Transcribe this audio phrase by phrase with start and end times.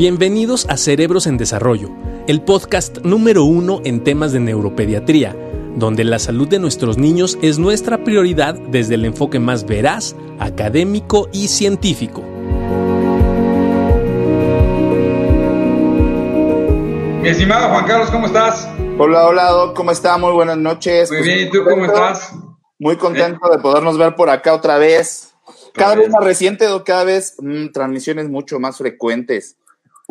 [0.00, 1.90] Bienvenidos a Cerebros en Desarrollo,
[2.26, 5.36] el podcast número uno en temas de neuropediatría,
[5.76, 11.28] donde la salud de nuestros niños es nuestra prioridad desde el enfoque más veraz, académico
[11.34, 12.22] y científico.
[17.20, 18.66] Mi estimado Juan Carlos, ¿cómo estás?
[18.96, 20.16] Hola, hola, Doc, ¿cómo está?
[20.16, 21.12] Muy buenas noches.
[21.12, 22.32] Muy bien, ¿y tú cómo estás?
[22.78, 25.34] Muy contento de podernos ver por acá otra vez.
[25.74, 29.58] Cada vez más reciente, Doc, cada vez mm, transmisiones mucho más frecuentes.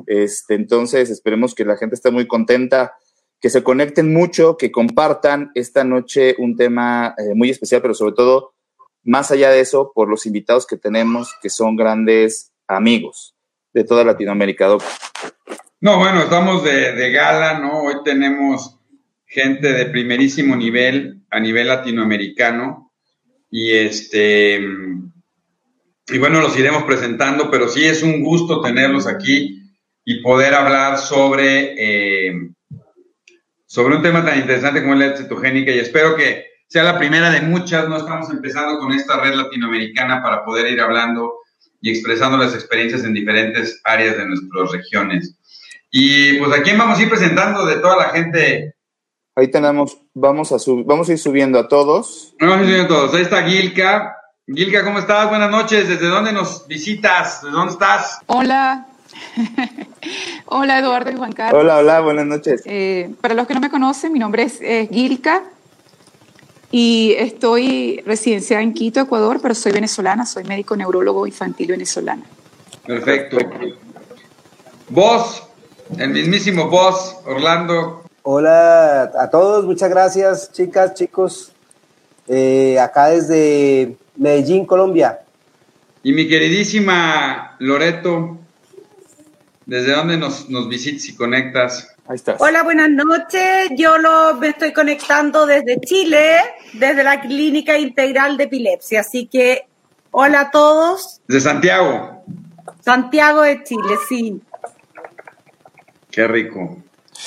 [0.07, 2.93] Este, entonces, esperemos que la gente esté muy contenta,
[3.39, 8.13] que se conecten mucho, que compartan esta noche un tema eh, muy especial, pero sobre
[8.13, 8.53] todo,
[9.03, 13.35] más allá de eso, por los invitados que tenemos, que son grandes amigos
[13.73, 14.67] de toda Latinoamérica.
[15.81, 17.83] No, bueno, estamos de, de gala, ¿no?
[17.83, 18.79] Hoy tenemos
[19.29, 22.91] gente de primerísimo nivel a nivel latinoamericano
[23.51, 24.59] y este
[26.11, 29.58] y bueno los iremos presentando pero sí es un gusto tenerlos aquí
[30.05, 32.33] y poder hablar sobre eh,
[33.65, 37.41] sobre un tema tan interesante como la cetogénica y espero que sea la primera de
[37.41, 41.35] muchas no estamos empezando con esta red latinoamericana para poder ir hablando
[41.81, 45.37] y expresando las experiencias en diferentes áreas de nuestras regiones
[45.91, 48.75] y pues a quién vamos a ir presentando de toda la gente
[49.39, 52.35] Ahí tenemos, vamos a, vamos a ir subiendo a todos.
[52.41, 53.13] Vamos a ir subiendo a todos.
[53.13, 54.17] Ahí está Gilka.
[54.45, 55.29] Gilka, ¿cómo estás?
[55.29, 55.87] Buenas noches.
[55.87, 57.41] ¿Desde dónde nos visitas?
[57.41, 58.19] ¿De dónde estás?
[58.25, 58.88] Hola.
[60.45, 61.61] hola, Eduardo y Juan Carlos.
[61.61, 62.61] Hola, hola, buenas noches.
[62.65, 65.43] Eh, para los que no me conocen, mi nombre es eh, Gilka
[66.71, 72.23] y estoy residenciada en Quito, Ecuador, pero soy venezolana, soy médico neurólogo infantil venezolana.
[72.85, 73.37] Perfecto.
[74.89, 75.43] Vos,
[75.97, 81.51] el mismísimo vos, Orlando, Hola a todos, muchas gracias, chicas, chicos.
[82.27, 85.21] Eh, acá desde Medellín, Colombia.
[86.03, 88.37] Y mi queridísima Loreto,
[89.69, 91.95] ¿desde dónde nos, nos visitas y conectas?
[92.07, 92.41] Ahí estás.
[92.41, 93.69] Hola, buenas noches.
[93.77, 96.37] Yo lo, me estoy conectando desde Chile,
[96.73, 99.01] desde la Clínica Integral de Epilepsia.
[99.01, 99.67] Así que,
[100.09, 101.21] hola a todos.
[101.27, 102.23] De Santiago.
[102.83, 104.41] Santiago de Chile, sí.
[106.09, 106.81] Qué rico.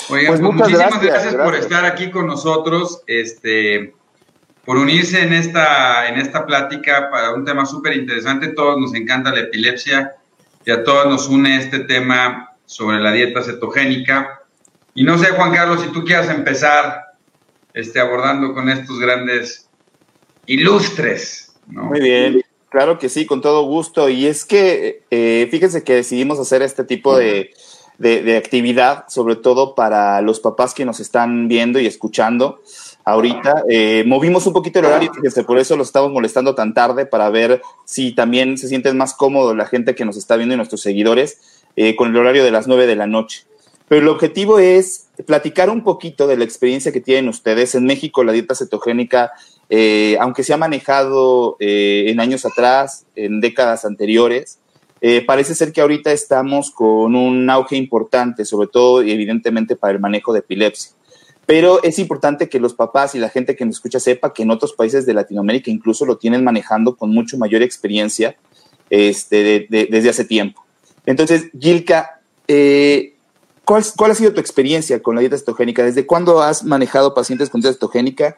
[0.09, 3.93] Oigan, pues, pues muchísimas gracias, gracias, por estar aquí con nosotros, este,
[4.65, 8.49] por unirse en esta, en esta plática para un tema súper interesante.
[8.49, 10.17] Todos nos encanta la epilepsia
[10.65, 14.41] y a todos nos une este tema sobre la dieta cetogénica.
[14.93, 17.03] Y no sé, Juan Carlos, si tú quieras empezar
[17.73, 19.69] este, abordando con estos grandes
[20.45, 21.53] ilustres.
[21.67, 24.09] Muy bien, claro que sí, con todo gusto.
[24.09, 27.51] Y es que, eh, fíjense que decidimos hacer este tipo de,
[27.97, 32.61] de, actividad, sobre todo para los papás que nos están viendo y escuchando
[33.05, 33.63] ahorita.
[33.69, 37.29] Eh, movimos un poquito el horario, fíjense, por eso los estamos molestando tan tarde para
[37.29, 40.81] ver si también se sienten más cómodos la gente que nos está viendo y nuestros
[40.81, 43.45] seguidores eh, con el horario de las 9 de la noche.
[43.87, 47.75] Pero el objetivo es platicar un poquito de la experiencia que tienen ustedes.
[47.75, 49.31] En México la dieta cetogénica,
[49.69, 54.59] eh, aunque se ha manejado eh, en años atrás, en décadas anteriores,
[55.27, 59.99] parece ser que ahorita estamos con un auge importante, sobre todo y evidentemente para el
[59.99, 60.93] manejo de epilepsia.
[61.45, 64.51] Pero es importante que los papás y la gente que nos escucha sepa que en
[64.51, 68.37] otros países de Latinoamérica incluso lo tienen manejando con mucho mayor experiencia
[68.89, 70.63] este, de, de, desde hace tiempo.
[71.05, 73.15] Entonces, Gilka, eh,
[73.65, 75.83] ¿cuál, ¿cuál, ha sido tu experiencia con la dieta cetogénica?
[75.83, 78.37] ¿Desde cuándo has manejado pacientes con dieta cetogénica?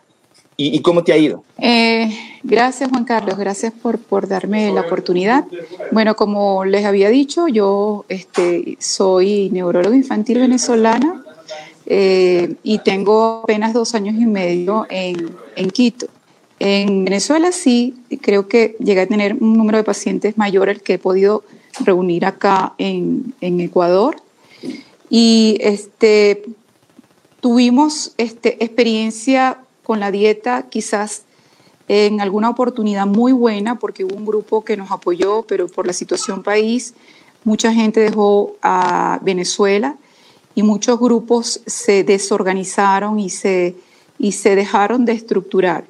[0.57, 1.43] ¿Y, y cómo te ha ido?
[1.57, 3.37] Eh, gracias, Juan Carlos.
[3.37, 5.43] Gracias por, por, darme la oportunidad.
[5.91, 11.24] Bueno, como les había dicho, yo este, soy neurólogo infantil venezolana
[11.85, 16.07] eh, y tengo apenas dos años y medio en, en, Quito.
[16.59, 20.93] En Venezuela sí, creo que llegué a tener un número de pacientes mayor al que
[20.93, 21.43] he podido
[21.81, 24.17] reunir acá en, en Ecuador.
[25.09, 26.43] Y este,
[27.39, 31.23] tuvimos este, experiencia con la dieta, quizás
[31.87, 35.93] en alguna oportunidad muy buena, porque hubo un grupo que nos apoyó, pero por la
[35.93, 36.95] situación país,
[37.43, 39.97] mucha gente dejó a Venezuela
[40.55, 43.75] y muchos grupos se desorganizaron y se,
[44.17, 45.85] y se dejaron de estructurar.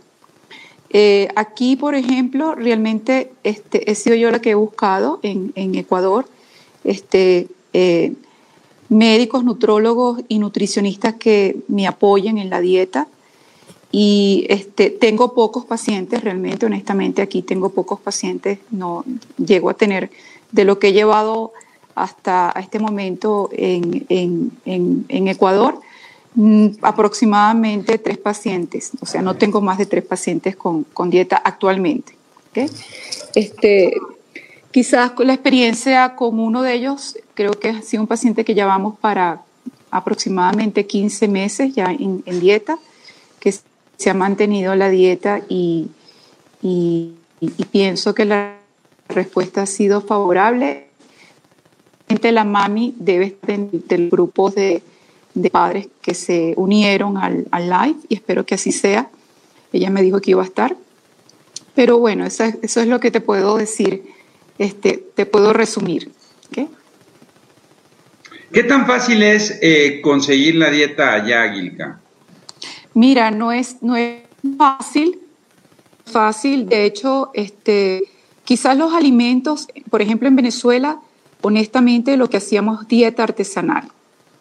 [0.89, 5.75] Eh, aquí, por ejemplo, realmente este, he sido yo la que he buscado en, en
[5.75, 6.25] Ecuador
[6.83, 8.13] este, eh,
[8.89, 13.07] médicos, nutrólogos y nutricionistas que me apoyen en la dieta
[13.91, 19.05] y este, tengo pocos pacientes, realmente, honestamente, aquí tengo pocos pacientes, no
[19.37, 20.11] llego a tener
[20.51, 21.53] de lo que he llevado
[21.95, 25.79] hasta este momento en, en, en, Ecuador,
[26.35, 31.37] mmm, aproximadamente tres pacientes, o sea, no tengo más de tres pacientes con, con dieta
[31.37, 32.15] actualmente.
[33.33, 33.93] Este,
[34.75, 38.53] Quizás con la experiencia con uno de ellos, creo que ha sido un paciente que
[38.53, 39.41] llevamos para
[39.89, 42.77] aproximadamente 15 meses ya en, dieta,
[43.39, 43.53] que
[43.95, 45.91] se ha mantenido la dieta y,
[46.61, 47.13] y,
[47.71, 48.57] pienso que la
[49.07, 50.84] respuesta ha sido favorable.
[52.07, 54.81] La mami debe estar del grupo de,
[55.33, 59.09] de, padres que se unieron al, al, live y espero que así sea.
[59.71, 60.75] Ella me dijo que iba a estar.
[61.75, 64.03] Pero bueno, eso es, eso es lo que te puedo decir,
[64.57, 66.11] este, te puedo resumir.
[66.49, 66.69] ¿okay?
[68.51, 71.99] ¿Qué tan fácil es eh, conseguir la dieta allá, Gilka?
[72.93, 74.21] Mira, no es, no es
[74.57, 75.19] fácil,
[76.05, 76.67] fácil.
[76.69, 78.05] De hecho, este,
[78.45, 81.01] quizás los alimentos, por ejemplo, en Venezuela,
[81.45, 83.87] honestamente, lo que hacíamos dieta artesanal.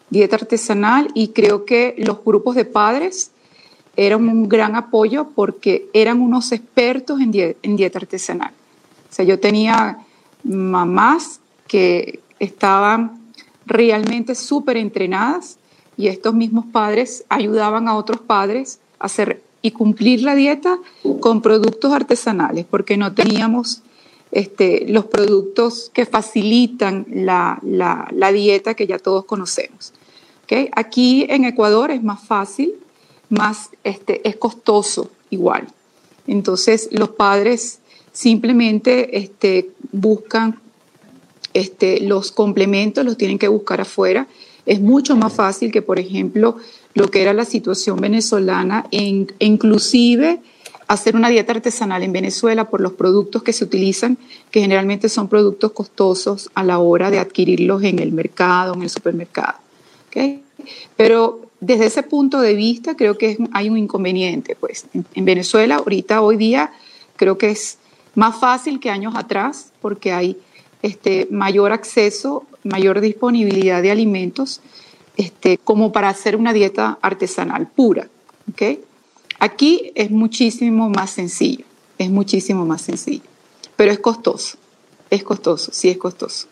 [0.09, 3.29] Dieta artesanal y creo que los grupos de padres
[3.95, 7.31] eran un gran apoyo porque eran unos expertos en,
[7.61, 8.53] en dieta artesanal.
[9.11, 9.99] O sea, yo tenía
[10.43, 13.19] mamás que estaban
[13.67, 15.59] realmente súper entrenadas
[15.97, 20.79] y estos mismos padres ayudaban a otros padres a hacer y cumplir la dieta
[21.19, 23.83] con productos artesanales, porque no teníamos
[24.35, 29.93] este, los productos que facilitan la, la, dieta que ya todos conocemos.
[30.43, 30.69] ¿Okay?
[30.75, 32.73] Aquí en Ecuador es más fácil,
[33.29, 35.69] más este, es costoso igual.
[36.27, 37.79] Entonces los padres
[38.11, 40.59] simplemente este, buscan
[41.53, 44.27] este, los complementos los tienen que buscar afuera.
[44.65, 46.57] Es mucho más fácil que, por ejemplo,
[46.93, 50.41] lo que era la situación venezolana, e inclusive
[50.87, 54.17] hacer una dieta artesanal en Venezuela por los productos que se utilizan,
[54.51, 58.89] que generalmente son productos costosos a la hora de adquirirlos en el mercado, en el
[58.89, 59.59] supermercado.
[60.95, 64.55] Pero desde ese punto de vista creo que hay un inconveniente.
[64.55, 64.85] Pues.
[64.93, 66.71] en Venezuela ahorita, hoy día,
[67.15, 67.77] creo que es
[68.13, 70.37] más fácil que años atrás porque hay
[70.81, 74.61] este, mayor acceso, mayor disponibilidad de alimentos,
[75.17, 78.07] este, como para hacer una dieta artesanal pura.
[78.51, 78.83] ¿okay?
[79.39, 81.65] Aquí es muchísimo más sencillo,
[81.97, 83.23] es muchísimo más sencillo,
[83.75, 84.57] pero es costoso,
[85.09, 86.47] es costoso, sí es costoso.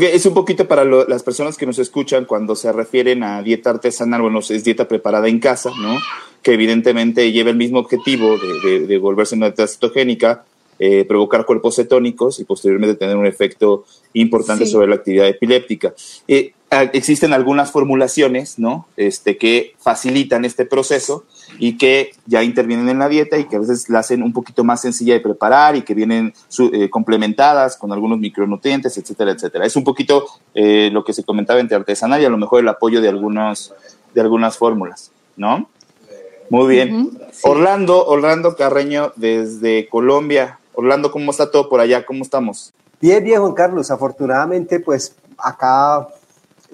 [0.00, 4.22] Es un poquito para las personas que nos escuchan cuando se refieren a dieta artesanal,
[4.22, 5.98] bueno, es dieta preparada en casa, ¿no?
[6.42, 10.44] Que evidentemente lleva el mismo objetivo de, de volverse una dieta cetogénica,
[10.84, 13.84] eh, provocar cuerpos cetónicos y posteriormente tener un efecto
[14.14, 15.94] importante sobre la actividad epiléptica.
[16.26, 16.54] Eh,
[16.92, 18.88] existen algunas formulaciones ¿no?
[18.96, 21.24] este, que facilitan este proceso
[21.60, 24.64] y que ya intervienen en la dieta y que a veces la hacen un poquito
[24.64, 26.34] más sencilla de preparar y que vienen
[26.72, 29.64] eh, complementadas con algunos micronutrientes, etcétera, etcétera.
[29.64, 33.00] Es un poquito lo que se comentaba entre artesanal y a lo mejor el apoyo
[33.00, 33.72] de, algunos,
[34.12, 35.68] de algunas fórmulas, ¿no?
[36.50, 37.18] Muy bien.
[37.44, 40.58] Orlando, Orlando Carreño desde Colombia.
[40.74, 42.04] Orlando, ¿cómo está todo por allá?
[42.04, 42.72] ¿Cómo estamos?
[43.00, 43.90] Bien, bien, Juan Carlos.
[43.90, 46.08] Afortunadamente, pues acá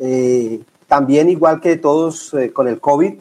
[0.01, 3.15] eh, también igual que todos eh, con el COVID,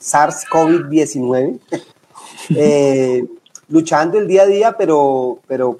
[0.00, 1.58] SARS-CoV-19,
[2.50, 3.26] eh,
[3.68, 5.78] luchando el día a día, pero, pero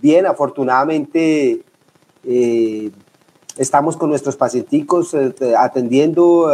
[0.00, 1.62] bien, afortunadamente
[3.56, 5.14] estamos con nuestros pacienticos
[5.56, 6.50] atendiendo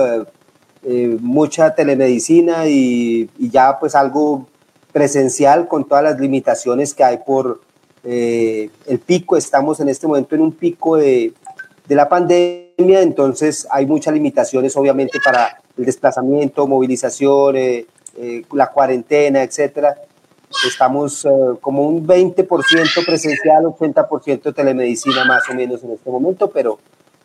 [1.21, 4.49] mucha telemedicina y, y, ya pues algo
[4.93, 7.61] presencial con todas las limitaciones que hay por
[8.05, 9.37] eh, el pico.
[9.37, 11.33] Estamos en este momento en un pico de,
[11.87, 18.69] de la pandemia, entonces hay muchas limitaciones obviamente para el desplazamiento, movilización, eh, eh, la
[18.69, 19.97] cuarentena, etcétera.
[20.67, 21.27] Estamos
[21.63, 26.79] como un 20% presencial, 80% telemedicina más o menos en este momento, pero,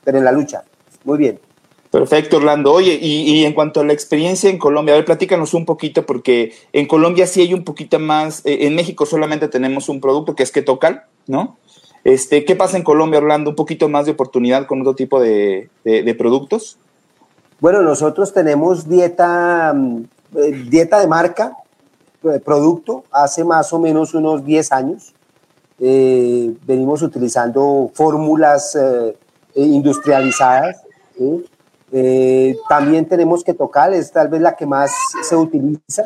[0.05, 0.63] pero en la lucha.
[1.03, 1.46] Muy bien.
[1.91, 2.73] Perfecto, Orlando.
[2.73, 6.53] Oye, y, en cuanto a la experiencia en Colombia, a ver, platícanos un poquito, porque
[6.73, 10.43] en Colombia sí hay un poquito más, eh, en México solamente tenemos un producto que
[10.43, 11.57] es Ketocal, ¿no?
[12.03, 13.51] Este, ¿Qué pasa en Colombia, Orlando?
[13.51, 15.69] ¿Un poquito más de oportunidad con otro tipo de,
[16.17, 16.77] productos?
[17.59, 20.03] Bueno, nosotros tenemos dieta, mm,
[20.35, 21.53] eh, dieta de marca,
[22.23, 25.13] eh, producto, hace más o menos unos 10 años.
[25.79, 28.75] venimos utilizando fórmulas
[29.53, 30.77] industrializadas.
[31.91, 34.91] Eh, también tenemos que tocar, es tal vez la que más
[35.23, 36.03] se utiliza.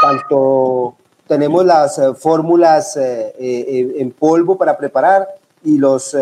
[0.00, 5.26] tanto tenemos las eh, fórmulas eh, en polvo para preparar
[5.64, 6.16] y los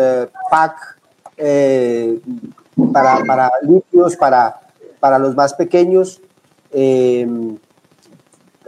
[0.49, 0.97] pack
[2.93, 4.59] para, para, líquidos para,
[4.99, 6.21] para los más pequeños
[6.71, 7.59] en,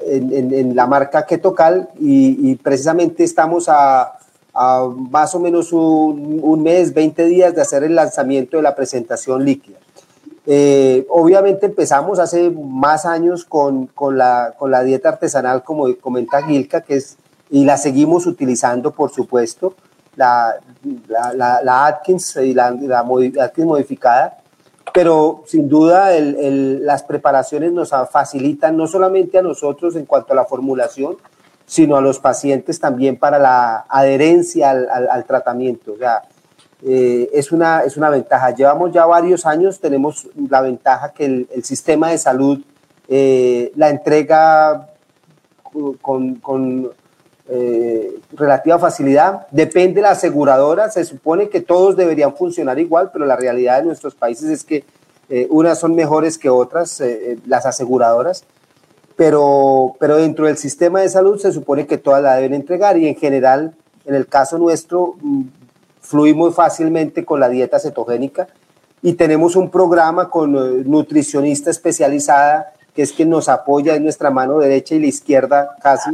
[0.02, 4.18] en, la marca Ketocal y, y precisamente estamos a
[4.56, 9.44] a más o menos un, mes, 20 días de hacer el lanzamiento de la presentación
[9.44, 9.78] líquida.
[10.48, 16.42] Eh, obviamente empezamos hace más años con, con, la, con, la, dieta artesanal, como comenta
[16.44, 17.18] Gilka, que es
[17.50, 19.76] y la seguimos utilizando, por supuesto,
[20.16, 20.56] la,
[21.08, 24.38] la, la, Atkins y la, Atkins modificada,
[24.94, 30.46] pero sin duda las preparaciones nos facilitan no solamente a nosotros en cuanto a la
[30.46, 31.18] formulación,
[31.66, 35.94] sino a los pacientes también para la adherencia al, al, tratamiento.
[35.94, 36.22] O sea,
[36.84, 38.52] eh, es, una, es una ventaja.
[38.52, 42.60] Llevamos ya varios años, tenemos la ventaja que el, sistema de salud
[43.08, 44.90] eh, la entrega
[46.02, 46.92] con, con
[47.50, 49.48] eh, relativa facilidad.
[49.50, 53.86] Depende de la aseguradora, se supone que todos deberían funcionar igual, pero la realidad de
[53.86, 54.86] nuestros países es que
[55.50, 57.02] unas son mejores que otras,
[57.48, 58.46] las aseguradoras
[59.16, 63.08] pero, pero dentro del sistema de salud se supone que todas la deben entregar y
[63.08, 63.74] en general,
[64.06, 65.44] en el caso nuestro, mm,
[66.02, 68.48] fluimos fácilmente con la dieta cetogénica
[69.02, 74.30] y tenemos un programa con eh, nutricionista especializada que es quien nos apoya en nuestra
[74.32, 76.12] mano derecha y la izquierda casi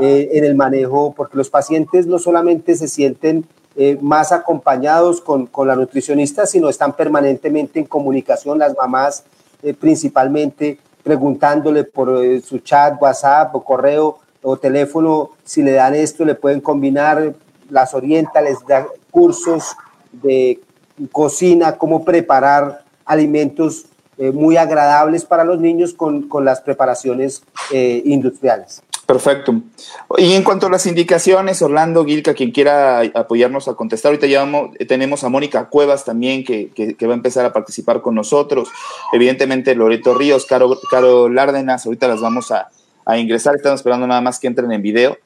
[0.00, 5.46] eh, en el manejo, porque los pacientes no solamente se sienten eh, más acompañados con,
[5.46, 9.24] con, la nutricionista, sino están permanentemente en comunicación, las mamás
[9.80, 16.34] principalmente preguntándole por eh, su chat, WhatsApp correo o teléfono, si le dan esto, le
[16.34, 17.32] pueden combinar,
[17.70, 19.76] las orienta, les da cursos
[20.10, 20.60] de
[21.12, 23.86] cocina, cómo preparar alimentos
[24.18, 28.82] eh, muy agradables para los niños con, con las preparaciones eh, industriales.
[29.06, 29.62] Perfecto.
[30.18, 34.44] Y en cuanto a las indicaciones, Orlando Gilca, quien quiera apoyarnos a contestar, ahorita ya
[34.88, 38.68] tenemos a Mónica Cuevas también que, que, va a empezar a participar con nosotros.
[39.12, 42.68] Evidentemente, Loreto Ríos, Caro, Caro Lárdenas, ahorita las vamos a,
[43.04, 43.54] a, ingresar.
[43.54, 45.16] Estamos esperando nada más que entren en video.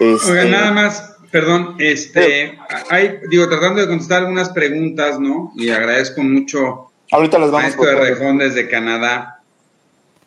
[0.00, 0.48] Este...
[0.48, 5.52] nada más, perdón, este, hay, digo, tratando de contestar algunas preguntas, ¿no?
[5.56, 6.90] Y agradezco mucho.
[7.12, 9.35] Ahorita las vamos a de Rejón desde Canadá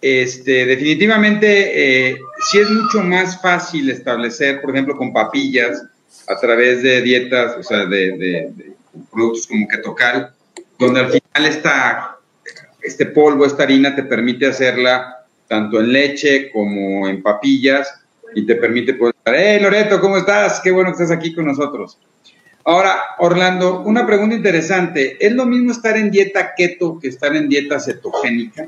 [0.02, 2.18] este, definitivamente, eh,
[2.50, 5.84] sí es mucho más fácil establecer, por ejemplo, con papillas,
[6.28, 8.52] a través de dietas, o sea, de,
[9.12, 10.32] productos como Ketocal,
[10.78, 12.18] donde al final esta,
[12.82, 18.02] este polvo, esta harina te permite hacerla tanto en leche como en papillas
[18.36, 20.60] y te permite poder hey Loreto, ¿cómo estás?
[20.62, 21.98] Qué bueno que estás aquí con nosotros.
[22.66, 25.18] Ahora, Orlando, una pregunta interesante.
[25.20, 28.68] ¿Es lo mismo estar en dieta keto que estar en dieta cetogénica?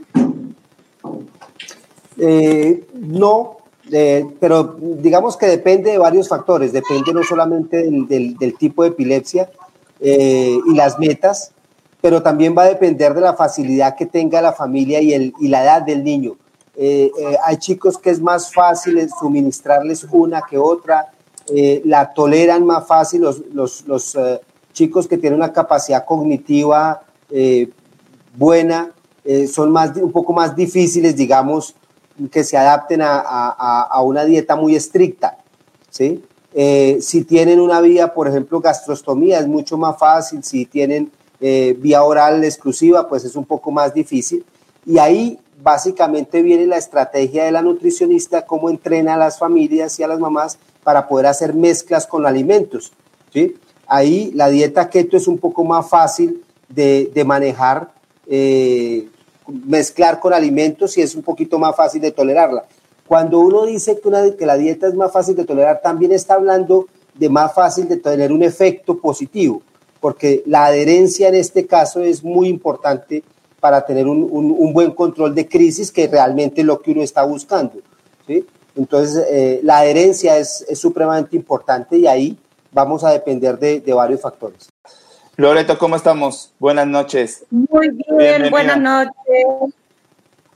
[2.24, 3.58] Eh, no,
[3.92, 6.72] eh, pero digamos que depende de varios factores.
[6.72, 9.50] Depende no solamente del, tipo de epilepsia
[10.00, 11.52] eh, y las metas,
[12.00, 15.48] pero también va a depender de la facilidad que tenga la familia y, el, y
[15.48, 16.38] la edad del niño.
[17.44, 21.12] hay chicos que es más fácil suministrarles una que otra,
[21.84, 24.18] la toleran más fácil los, los, los
[24.74, 27.02] chicos que tienen una capacidad cognitiva
[28.36, 28.92] buena,
[29.52, 31.76] son más, un poco más difíciles, digamos,
[32.30, 35.38] que se adapten a, a, una dieta muy estricta.
[35.90, 36.24] ¿sí?
[36.54, 40.44] Eh, si tienen una vía, por ejemplo, gastrostomía, es mucho más fácil.
[40.44, 44.46] Si tienen eh, vía oral exclusiva, pues es un poco más difícil.
[44.86, 50.04] Y ahí básicamente viene la estrategia de la nutricionista, cómo entrena a las familias y
[50.04, 52.92] a las mamás para poder hacer mezclas con alimentos.
[53.32, 53.56] ¿sí?
[53.88, 57.92] Ahí la dieta keto es un poco más fácil de, de manejar.
[58.28, 59.08] Eh,
[59.66, 62.66] mezclar con alimentos y es un poquito más fácil de tolerarla.
[63.08, 67.30] Cuando uno dice que, la dieta es más fácil de tolerar, también está hablando de
[67.30, 69.62] más fácil de tener un efecto positivo,
[70.00, 73.24] porque la adherencia en este caso es muy importante
[73.60, 77.74] para tener un, buen control de crisis, que realmente es lo que uno está buscando.
[78.76, 82.38] Entonces, eh, la adherencia es, supremamente importante y ahí
[82.72, 84.71] vamos a depender de varios factores.
[85.42, 86.54] Loreto, ¿cómo estamos?
[86.60, 87.48] Buenas noches.
[87.50, 89.74] Muy bien, buenas noches.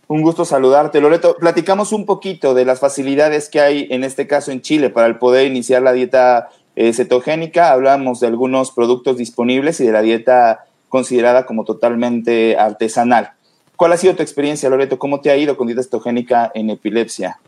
[0.06, 1.02] Un gusto saludarte.
[1.02, 5.08] Loreto, platicamos un poquito de las facilidades que hay, en este caso en Chile, para
[5.08, 7.72] el poder iniciar la dieta eh, cetogénica.
[7.72, 13.32] Hablamos de algunos productos disponibles y de la dieta considerada como totalmente artesanal.
[13.78, 15.00] ¿Cuál ha sido tu experiencia, Loreto?
[15.00, 17.40] ¿Cómo te ha ido con dieta cetogénica en epilepsia?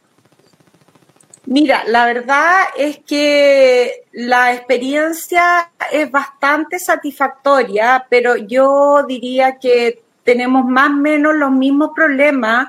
[1.49, 10.65] Mira, la verdad es que la experiencia es bastante satisfactoria, pero yo diría que tenemos
[10.65, 12.67] más o menos los mismos problemas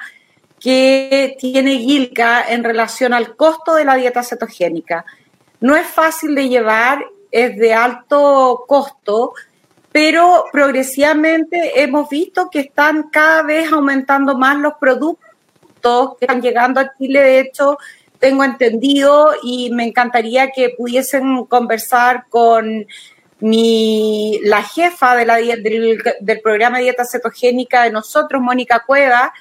[0.61, 5.05] que tiene Gilka en relación al costo de la dieta cetogénica.
[5.59, 9.33] No es fácil de llevar, es de alto costo,
[9.91, 16.79] pero progresivamente hemos visto que están cada vez aumentando más los productos que están llegando
[16.79, 17.21] a Chile.
[17.21, 17.77] De hecho,
[18.19, 22.87] tengo entendido y me encantaría que pudiesen conversar con
[23.41, 29.33] mi, la jefa de la, del, del programa de dieta cetogénica de nosotros, Mónica Cueva,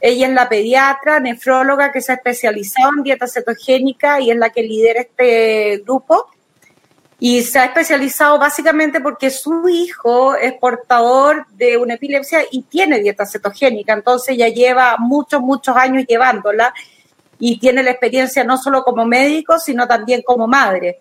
[0.00, 4.50] Ella es la pediatra, nefróloga que se ha especializado en dieta cetogénica y es la
[4.50, 6.26] que lidera este grupo.
[7.20, 12.98] Y se ha especializado básicamente porque su hijo es portador de una epilepsia y tiene
[12.98, 13.92] dieta cetogénica.
[13.94, 16.74] Entonces ya lleva muchos, muchos años llevándola
[17.38, 21.00] y tiene la experiencia no solo como médico, sino también como madre.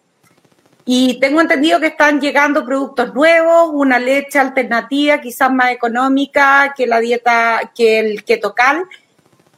[0.85, 6.85] Y tengo entendido que están llegando productos nuevos, una leche alternativa, quizás más económica que
[6.87, 8.25] la dieta, que el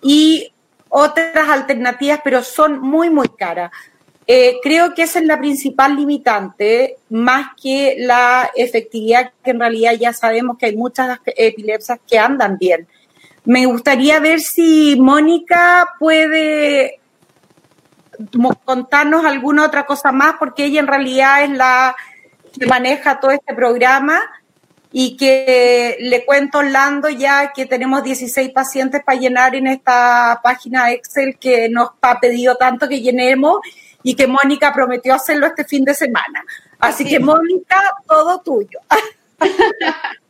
[0.02, 0.52] y
[0.90, 3.72] otras alternativas, pero son muy, muy caras.
[4.28, 9.94] Eh, creo que esa es la principal limitante, más que la efectividad, que en realidad
[9.94, 12.88] ya sabemos que hay muchas epilepsias que andan bien.
[13.46, 17.00] Me gustaría ver si Mónica puede
[18.64, 21.96] contarnos alguna otra cosa más, porque ella en realidad es la
[22.58, 24.22] que maneja todo este programa
[24.92, 30.92] y que le cuento Orlando ya que tenemos 16 pacientes para llenar en esta página
[30.92, 33.60] Excel que nos ha pedido tanto que llenemos
[34.04, 36.46] y que Mónica prometió hacerlo este fin de semana.
[36.80, 38.80] Así que Mónica, todo tuyo.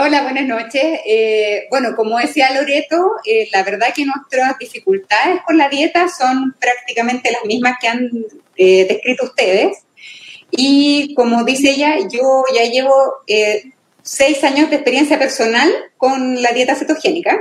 [0.00, 1.00] Hola, buenas noches.
[1.06, 6.54] Eh, bueno, como decía Loreto, eh, la verdad que nuestras dificultades con la dieta son
[6.58, 8.10] prácticamente las mismas que han
[8.56, 9.78] eh, descrito ustedes.
[10.50, 12.94] Y como dice ella, yo ya llevo
[14.02, 17.38] seis años de experiencia personal con la dieta cetogénica.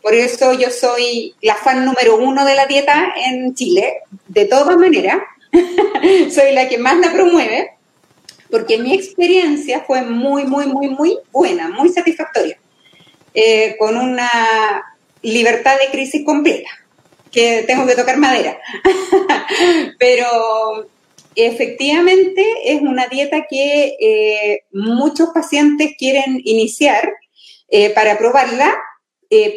[0.00, 4.76] Por eso yo soy la fan número uno de la dieta en Chile, de todas
[4.76, 5.18] maneras.
[6.34, 7.75] soy la que más la promueve
[8.50, 12.58] porque mi experiencia fue muy, muy, muy, muy buena, muy satisfactoria,
[13.34, 14.28] eh, con una
[15.22, 16.70] libertad de crisis completa,
[17.30, 18.58] que tengo que tocar madera.
[19.98, 20.88] Pero
[21.34, 27.12] efectivamente es una dieta que eh, muchos pacientes quieren iniciar
[27.68, 28.74] eh, para probarla,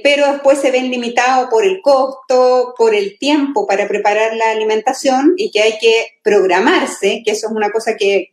[0.03, 5.36] pero después se ven limitados por el costo, por el tiempo para preparar la alimentación
[5.38, 8.29] y que hay que programarse, que eso es una cosa que,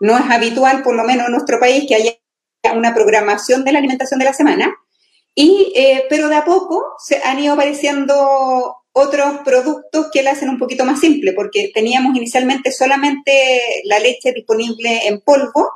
[0.00, 2.16] no es habitual, por lo menos en nuestro país, que haya
[2.74, 4.74] una programación de la alimentación de la semana.
[5.34, 10.48] Y, eh, pero de a poco se han ido apareciendo otros productos que la hacen
[10.48, 15.70] un poquito más simple, porque teníamos inicialmente solamente la leche disponible en polvo,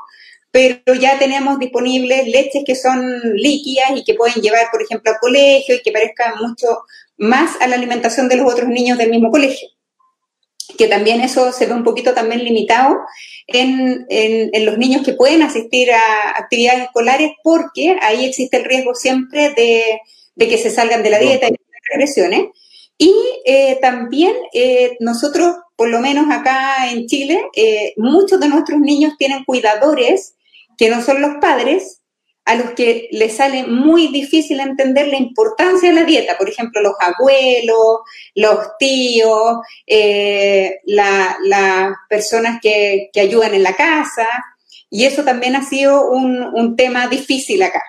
[0.51, 5.19] pero ya tenemos disponibles leches que son líquidas y que pueden llevar, por ejemplo, al
[5.21, 6.67] colegio y que parezcan mucho
[7.17, 9.69] más a la alimentación de los otros niños del mismo colegio.
[10.79, 12.97] Que también eso se ve un poquito también limitado
[13.47, 18.95] en, en, los niños que pueden asistir a actividades escolares porque ahí existe el riesgo
[18.95, 20.01] siempre de,
[20.35, 21.55] de que se salgan de la dieta y
[21.93, 22.47] regresiones.
[22.97, 23.13] Y
[23.45, 29.15] eh, también eh, nosotros, por lo menos acá en Chile, eh, muchos de nuestros niños
[29.19, 30.35] tienen cuidadores
[30.79, 32.01] que no son los padres,
[32.45, 36.37] a los que les sale muy difícil entender la importancia de la dieta.
[36.37, 38.01] Por ejemplo, los abuelos,
[38.35, 44.27] los tíos, eh, las personas que, ayudan en la casa.
[44.91, 47.83] Y eso también ha sido un, tema difícil acá.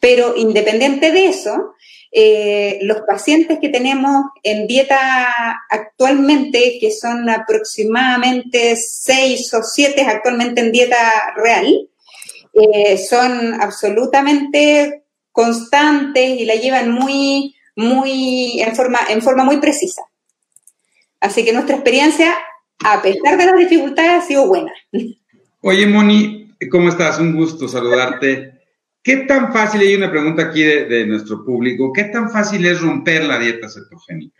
[0.00, 1.74] Pero independiente de eso,
[2.10, 10.60] eh, los pacientes que tenemos en dieta actualmente, que son aproximadamente seis o siete actualmente
[10.60, 11.88] en dieta real,
[12.52, 20.02] eh, son absolutamente constantes y la llevan muy, muy, en forma, en forma muy precisa.
[21.20, 22.34] Así que nuestra experiencia,
[22.84, 24.72] a pesar de las dificultades, ha sido buena.
[25.60, 27.18] Oye, Moni, ¿cómo estás?
[27.18, 28.60] Un gusto saludarte.
[29.02, 33.24] ¿Qué tan fácil, hay una pregunta aquí de, nuestro público, ¿qué tan fácil es romper
[33.24, 34.36] la dieta cetogénica?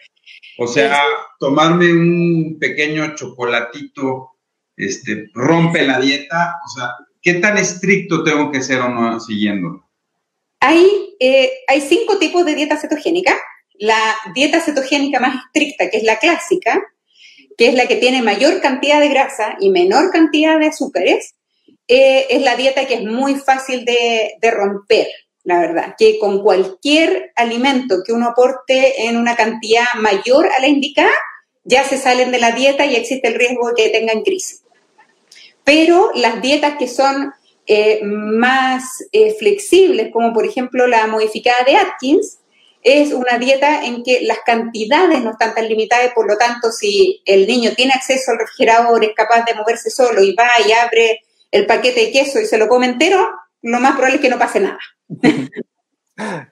[0.59, 1.01] O sea,
[1.41, 4.31] tomarme un pequeño chocolatito,
[4.77, 9.89] este, rompe la dieta, o sea, ¿Qué tan estricto tengo que ser o no siguiéndolo?
[10.59, 13.39] Hay, eh, hay cinco tipos de dieta cetogénica.
[13.75, 16.83] La dieta cetogénica más estricta, que es la clásica,
[17.57, 21.37] que es la que tiene mayor cantidad de grasa y menor cantidad de azúcares,
[21.87, 25.07] eh, es la dieta que es muy fácil de, de, romper,
[25.45, 30.69] la verdad, que con cualquier alimento que uno aporte en una cantidad mayor a la
[30.69, 31.13] indicada,
[31.65, 34.62] ya se salen de la dieta y existe el riesgo de que tengan crisis
[35.65, 37.33] pero las dietas que son
[37.67, 42.39] eh, más eh, flexibles, como por ejemplo la modificada de Atkins,
[42.83, 47.23] es una dieta en que las cantidades no están tan limitadas, por lo tanto, si
[47.25, 51.21] el niño tiene acceso al refrigerador, es capaz de moverse solo y va y abre
[51.53, 53.31] el paquete de queso y se lo come entero,
[53.63, 54.79] lo más probable es que no pase nada.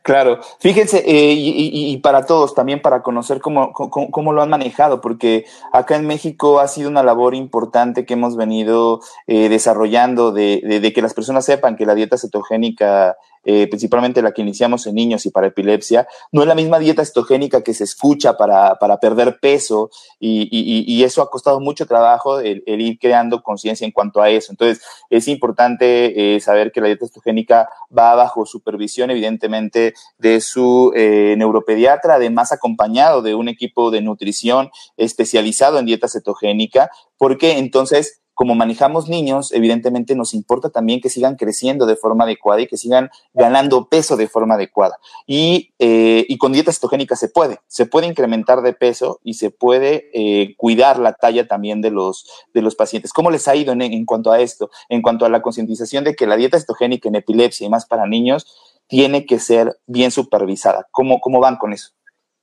[0.02, 5.44] Claro, fíjense, eh, y, para todos, también para conocer cómo, cómo, lo han manejado, porque
[5.72, 10.92] acá en México ha sido una labor importante que hemos venido eh, desarrollando de, de,
[10.92, 15.24] que las personas sepan que la dieta cetogénica eh, principalmente la que iniciamos en niños
[15.26, 19.38] y para epilepsia, no es la misma dieta cetogénica que se escucha para, para perder
[19.40, 24.28] peso y, y, eso ha costado mucho trabajo el, ir creando conciencia en cuanto a
[24.28, 24.52] eso.
[24.52, 30.92] Entonces, es importante eh, saber que la dieta cetogénica va bajo supervisión, evidentemente, de su
[30.94, 38.19] eh, neuropediatra, además acompañado de un equipo de nutrición especializado en dieta cetogénica, porque entonces
[38.40, 42.78] como manejamos niños, evidentemente nos importa también que sigan creciendo de forma adecuada y que
[42.78, 44.98] sigan ganando peso de forma adecuada.
[45.26, 50.08] Y, eh, con dieta cetogénica se puede, se puede incrementar de peso y se puede
[50.14, 53.12] eh, cuidar la talla también de los, de los pacientes.
[53.12, 54.70] ¿Cómo les ha ido en, cuanto a esto?
[54.88, 58.06] En cuanto a la concientización de que la dieta cetogénica en epilepsia y más para
[58.06, 58.46] niños
[58.86, 60.88] tiene que ser bien supervisada.
[60.92, 61.90] ¿Cómo, cómo van con eso?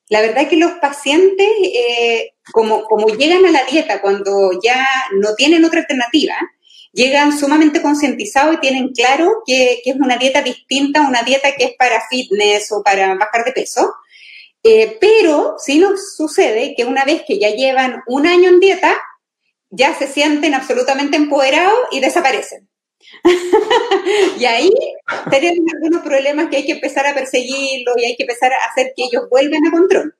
[0.09, 4.87] La verdad es que los pacientes, eh, como, como llegan a la dieta cuando ya
[5.13, 6.35] no tienen otra alternativa,
[6.93, 11.65] llegan sumamente concientizados y tienen claro que, es una dieta distinta a una dieta que
[11.65, 13.93] es para fitness o para bajar de peso.
[14.63, 18.99] Eh, pero sí nos sucede que una vez que ya llevan un año en dieta,
[19.69, 22.67] ya se sienten absolutamente empoderados y desaparecen.
[24.39, 24.69] y ahí
[25.29, 28.93] tenemos algunos problemas que hay que empezar a perseguirlos y hay que empezar a hacer
[28.95, 30.15] que ellos vuelvan a control.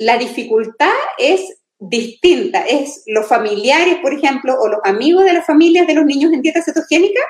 [0.00, 1.40] la dificultad es
[1.78, 6.32] distinta, es los familiares, por ejemplo, o los amigos de las familias de los niños
[6.32, 7.22] en dieta cetogénica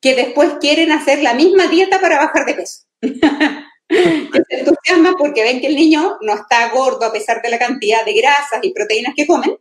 [0.00, 2.84] que después quieren hacer la misma dieta para bajar de peso.
[3.90, 8.04] se entusiasman porque ven que el niño no está gordo a pesar de la cantidad
[8.04, 9.58] de grasas y proteínas que comen.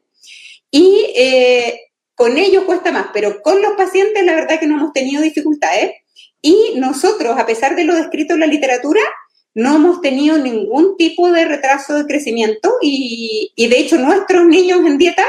[0.71, 1.88] Y eh,
[2.19, 5.93] con ellos cuesta más, pero con los pacientes la verdad que no hemos tenido dificultades.
[6.41, 8.99] Y nosotros, a pesar de lo descrito en la literatura,
[9.53, 14.97] no hemos tenido ningún tipo de retraso de crecimiento y, de hecho nuestros niños en
[14.97, 15.23] dieta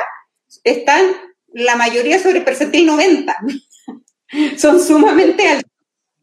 [0.64, 1.04] están
[1.52, 3.36] la mayoría sobre el percentil 90.
[4.56, 5.69] Son sumamente altos.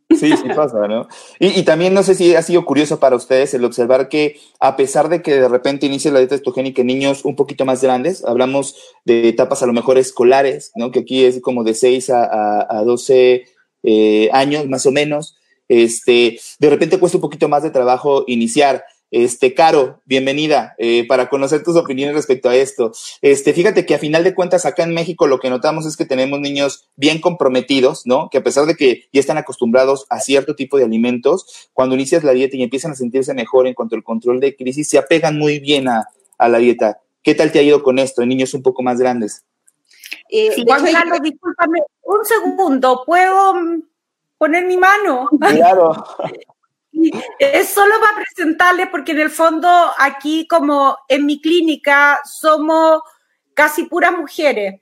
[0.09, 1.07] Sí, sí pasa, ¿no?
[1.39, 5.09] Y, también no sé si ha sido curioso para ustedes el observar que a pesar
[5.09, 8.75] de que de repente inicie la dieta estogénica en niños un poquito más grandes, hablamos
[9.03, 10.91] de etapas a lo mejor escolares, ¿no?
[10.91, 13.45] Que aquí es como de 6 a, 12
[13.83, 18.85] eh, años más o menos, este, de repente cuesta un poquito más de trabajo iniciar.
[19.09, 22.91] Este, Caro, bienvenida, eh, para conocer tus opiniones respecto a esto.
[23.21, 26.05] Este, fíjate que a final de cuentas acá en México lo que notamos es que
[26.05, 28.29] tenemos niños bien comprometidos, ¿no?
[28.29, 32.25] Que a pesar de que ya están acostumbrados a cierto tipo de alimentos, cuando inicias
[32.25, 35.37] la dieta y empiezan a sentirse mejor en cuanto al control de crisis, se apegan
[35.37, 36.99] muy bien a, la dieta.
[37.23, 39.45] ¿Qué tal te ha ido con esto en niños un poco más grandes?
[40.29, 43.53] Eh, Juan Carlos, discúlpame, un segundo, ¿puedo
[44.37, 45.29] poner mi mano?
[45.39, 46.05] Claro.
[47.39, 53.01] Es solo para presentarles porque en el fondo aquí como en mi clínica somos
[53.53, 54.81] casi puras mujeres.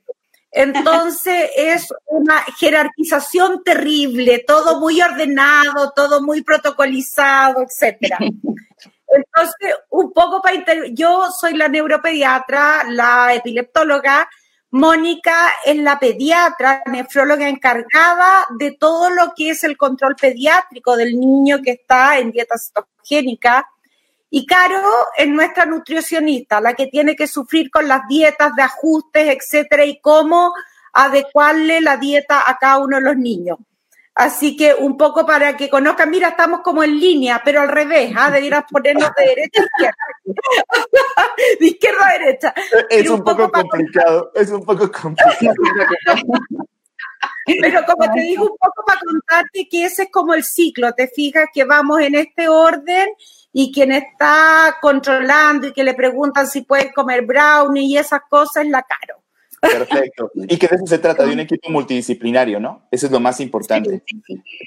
[0.50, 8.18] Entonces es una jerarquización terrible, todo muy ordenado, todo muy protocolizado, etcétera.
[9.08, 14.28] Entonces, un poco para yo soy la neuropediatra, la epileptóloga,
[14.70, 21.18] Mónica es la pediatra, nefróloga encargada de todo lo que es el control pediátrico del
[21.18, 23.68] niño que está en dieta cetogénica.
[24.28, 24.82] Y Caro
[25.16, 30.00] es nuestra nutricionista, la que tiene que sufrir con las dietas de ajustes, etcétera, y
[30.00, 30.52] cómo
[30.92, 33.58] adecuarle la dieta a cada uno de los niños.
[34.16, 38.14] Así que un poco para que conozcan, mira, estamos como en línea, pero al revés,
[38.16, 38.30] ¿ah?
[38.30, 39.96] debieras ponernos de derecha a izquierda.
[41.60, 42.54] de izquierda a derecha.
[42.88, 45.54] Es un, poco, complicado, es un poco complicado.
[47.44, 51.08] Pero como te digo, un poco para contarte que ese es como el ciclo, te
[51.08, 53.08] fijas que vamos en este orden
[53.52, 58.64] y quien está controlando y que le preguntan si puede comer brownie y esas cosas
[58.64, 59.25] es la caro.
[59.60, 60.30] Perfecto.
[60.34, 62.82] Y que de eso se trata, de un equipo multidisciplinario, ¿no?
[62.90, 64.02] Eso es lo más importante.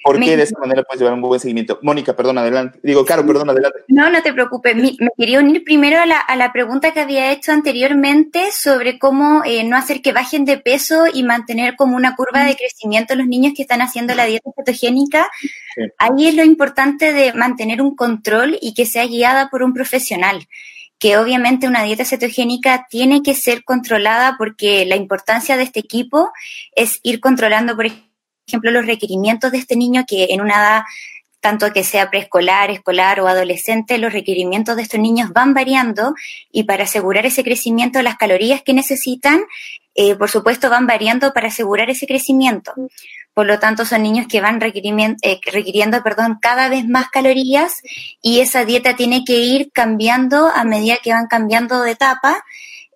[0.04, 1.80] Porque de esa manera puedes llevar un buen seguimiento.
[1.82, 2.80] Mónica, perdón, adelante.
[2.84, 3.80] Digo, Caro, perdón, adelante.
[3.88, 4.76] No, no te preocupes.
[4.76, 9.44] Me, quería unir primero a la, a la, pregunta que había hecho anteriormente sobre cómo
[9.46, 13.28] eh, no hacer que bajen de peso y mantener como una curva de crecimiento los
[13.28, 15.30] niños que están haciendo la dieta cetogénica.
[15.98, 20.48] Ahí es lo importante de mantener un control y que sea guiada por un profesional
[21.00, 26.32] que obviamente una dieta cetogénica tiene que ser controlada porque la importancia de este equipo
[26.76, 27.88] es ir controlando, por
[28.48, 30.82] ejemplo, los requerimientos de este niño que en una edad
[31.40, 36.14] tanto que sea preescolar, escolar o adolescente, los requerimientos de estos niños van variando
[36.52, 39.42] y para asegurar ese crecimiento, las calorías que necesitan,
[39.96, 42.74] eh, por supuesto, van variando para asegurar ese crecimiento.
[43.34, 46.04] Por lo tanto, son niños que van eh, requiriendo,
[46.42, 47.82] cada vez más calorías
[48.22, 52.44] y esa dieta tiene que ir cambiando a medida que van cambiando de etapa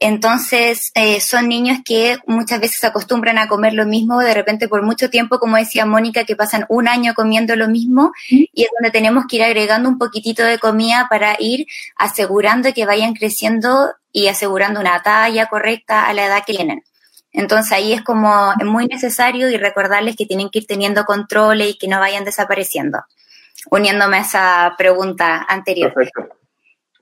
[0.03, 4.67] entonces, eh, son niños que muchas veces se acostumbran a comer lo mismo, de repente
[4.67, 8.69] por mucho tiempo, como decía Mónica, que pasan un año comiendo lo mismo, y es
[8.77, 13.93] donde tenemos que ir agregando un poquitito de comida para ir asegurando que vayan creciendo
[14.11, 16.83] y asegurando una talla correcta a la edad que tienen.
[17.31, 21.77] Entonces ahí es como muy necesario y recordarles que tienen que ir teniendo controles y
[21.77, 22.99] que no vayan desapareciendo,
[23.71, 25.93] uniéndome a esa pregunta anterior.
[25.93, 26.42] Perfecto.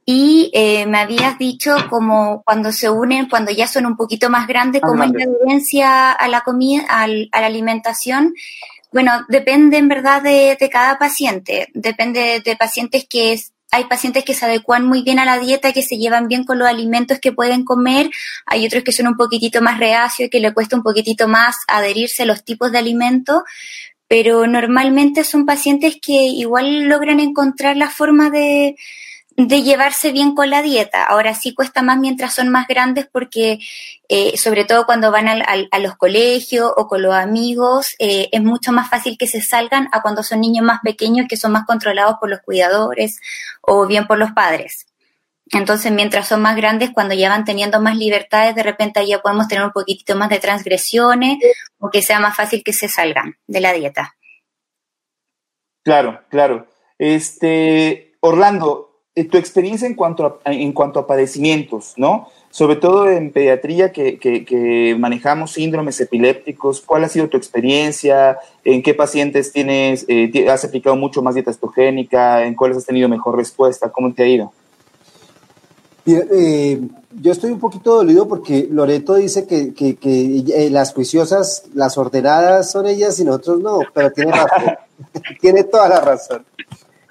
[0.05, 4.47] Y eh, me habías dicho como cuando se unen, cuando ya son un poquito más
[4.47, 8.33] grandes, como es la adherencia a la comida, a la alimentación.
[8.91, 11.69] Bueno, depende en verdad de, cada paciente.
[11.73, 13.39] Depende de pacientes que
[13.71, 16.59] hay pacientes que se adecuan muy bien a la dieta, que se llevan bien con
[16.59, 18.09] los alimentos que pueden comer.
[18.45, 21.55] Hay otros que son un poquitito más reacios y que le cuesta un poquitito más
[21.67, 23.43] adherirse a los tipos de alimentos.
[24.09, 28.75] Pero normalmente son pacientes que igual logran encontrar la forma de,
[29.37, 31.03] de llevarse bien con la dieta.
[31.03, 33.59] Ahora sí cuesta más mientras son más grandes porque,
[34.09, 38.41] eh, sobre todo cuando van al, a los colegios o con los amigos, eh, es
[38.41, 41.65] mucho más fácil que se salgan a cuando son niños más pequeños que son más
[41.65, 43.19] controlados por los cuidadores
[43.61, 44.87] o bien por los padres.
[45.53, 49.49] Entonces, mientras son más grandes, cuando ya van teniendo más libertades, de repente ya podemos
[49.49, 51.39] tener un poquitito más de transgresiones
[51.77, 54.15] o que sea más fácil que se salgan de la dieta.
[55.83, 56.67] Claro, claro.
[56.97, 58.90] Este, Orlando,
[59.29, 62.29] tu experiencia en cuanto a, en cuanto a padecimientos, ¿no?
[62.49, 68.37] Sobre todo en pediatría que, que, manejamos síndromes epilépticos, ¿cuál ha sido tu experiencia?
[68.63, 72.45] ¿En qué pacientes tienes, eh, has aplicado mucho más dieta estogénica?
[72.45, 73.89] ¿En cuáles has tenido mejor respuesta?
[73.89, 74.53] ¿Cómo te ha ido?
[76.05, 76.81] Eh,
[77.21, 82.87] yo estoy un poquito dolido porque Loreto dice que, que, las juiciosas, las ordenadas son
[82.87, 84.77] ellas y nosotros no, pero tiene razón,
[85.41, 86.45] tiene toda la razón.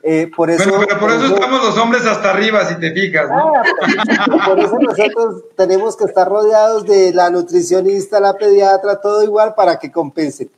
[0.03, 3.29] Eh, por eso, bueno, pero por eso estamos los hombres hasta arriba, si te fijas.
[3.29, 3.53] ¿no?
[3.55, 9.55] Ah, por eso nosotros tenemos que estar rodeados de la nutricionista, la pediatra, todo igual
[9.55, 10.51] para que compensen.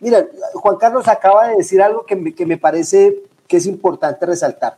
[0.00, 4.26] Mira, Juan Carlos acaba de decir algo que me, que me parece que es importante
[4.26, 4.76] resaltar.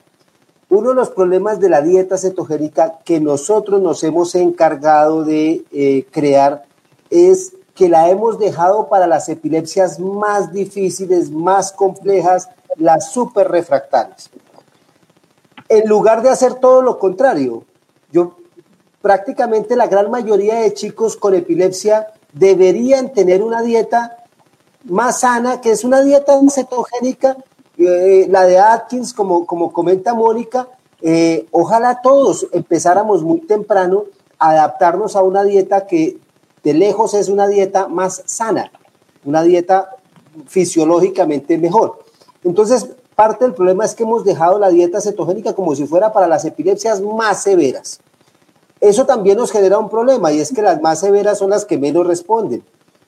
[0.68, 6.06] Uno de los problemas de la dieta cetogénica que nosotros nos hemos encargado de eh,
[6.10, 6.64] crear
[7.10, 14.30] es que la hemos dejado para las epilepsias más difíciles, más complejas, las super refractarias.
[15.68, 17.64] En lugar de hacer todo lo contrario,
[18.10, 18.36] yo
[19.00, 24.18] prácticamente la gran mayoría de chicos con epilepsia deberían tener una dieta
[24.84, 27.36] más sana, que es una dieta cetogénica,
[27.78, 30.68] eh, la de Atkins, como, como comenta Mónica,
[31.00, 34.04] eh, ojalá todos empezáramos muy temprano
[34.38, 36.18] a adaptarnos a una dieta que
[36.62, 38.70] de lejos es una dieta más sana,
[39.24, 39.90] una dieta
[40.46, 42.04] fisiológicamente mejor.
[42.44, 46.26] Entonces, parte del problema es que hemos dejado la dieta cetogénica como si fuera para
[46.26, 48.00] las epilepsias más severas.
[48.80, 51.78] Eso también nos genera un problema y es que las más severas son las que
[51.78, 52.64] menos responden.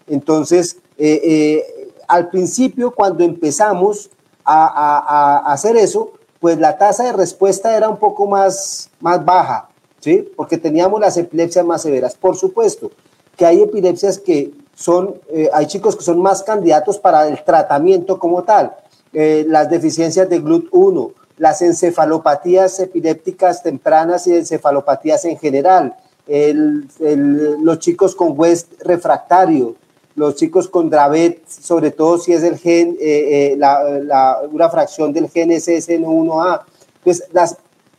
[0.07, 4.11] Entonces, eh, eh, al principio, cuando empezamos
[4.44, 9.68] a, hacer eso, pues la tasa de respuesta era un poco más, más baja,
[10.01, 10.31] ¿sí?
[10.37, 12.14] Porque teníamos las epilepsias más severas.
[12.14, 12.90] Por supuesto
[13.37, 18.18] que hay epilepsias que son, eh, hay chicos que son más candidatos para el tratamiento
[18.18, 18.77] como tal
[19.14, 25.94] eh, las deficiencias de GLUT1, las encefalopatías epilépticas tempranas y encefalopatías en general,
[26.27, 29.77] los chicos con West refractario,
[30.16, 35.12] los chicos con Dravet, sobre todo si es el gen, eh, eh, la, una fracción
[35.12, 36.62] del gen SSN1A.
[37.05, 37.57] Pues las,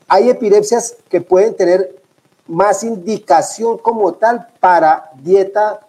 [0.09, 1.95] hay epilepsias que pueden tener
[2.47, 5.79] más indicación como tal para dieta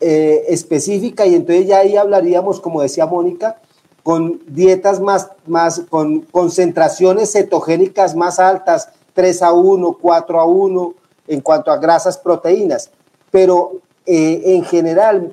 [0.00, 3.60] específica y entonces ya ahí hablaríamos, como decía Mónica,
[4.02, 10.94] con dietas más, más, con concentraciones cetogénicas más altas, 3 a 1, 4 a 1,
[11.28, 12.90] en cuanto a grasas, proteínas.
[13.30, 13.72] Pero
[14.06, 15.32] eh, en general,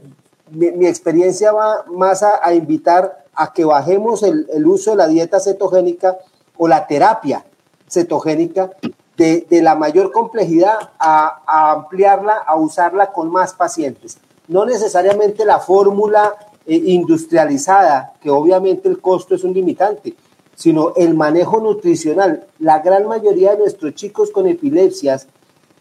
[0.49, 6.17] mi, experiencia va más a, invitar a que bajemos el, uso de la dieta cetogénica
[6.57, 7.45] o la terapia
[7.89, 8.71] cetogénica
[9.15, 14.19] de, la mayor complejidad a ampliarla, a usarla con más pacientes.
[14.47, 16.33] No necesariamente la fórmula
[16.69, 20.15] eh, industrializada, que obviamente el costo es un limitante,
[20.53, 22.45] sino el manejo nutricional.
[22.59, 25.27] La gran mayoría de nuestros chicos con epilepsias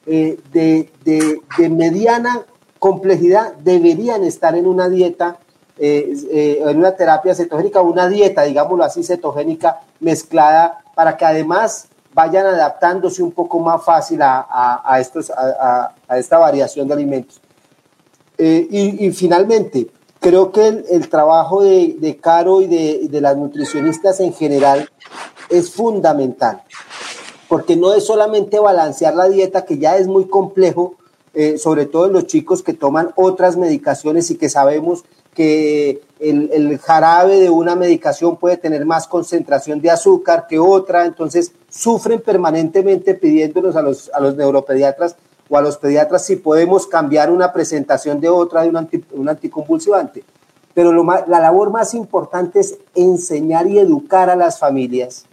[0.06, 2.46] eh, de, mediana
[2.78, 5.38] complejidad deberían estar en una dieta
[5.78, 13.22] en una terapia cetogénica, una dieta, digámoslo así, cetogénica mezclada, para que además vayan adaptándose
[13.22, 17.42] un poco más fácil a, estos, a, esta variación de alimentos.
[18.38, 24.88] y, finalmente, creo que el, trabajo de, Caro y de, las nutricionistas en general
[25.48, 26.62] es fundamental,
[27.48, 30.96] porque no es solamente balancear la dieta, que ya es muy complejo,
[31.34, 36.78] eh, sobre todo en los chicos que toman otras medicaciones y que sabemos que el,
[36.78, 43.14] jarabe de una medicación puede tener más concentración de azúcar que otra, entonces sufren permanentemente
[43.14, 45.16] pidiéndonos a los, a los neuropediatras
[45.48, 50.24] o a los pediatras si podemos cambiar una presentación de otra de un, un anticonvulsivante.
[50.74, 55.24] Pero lo la labor más importante es enseñar y educar a las familias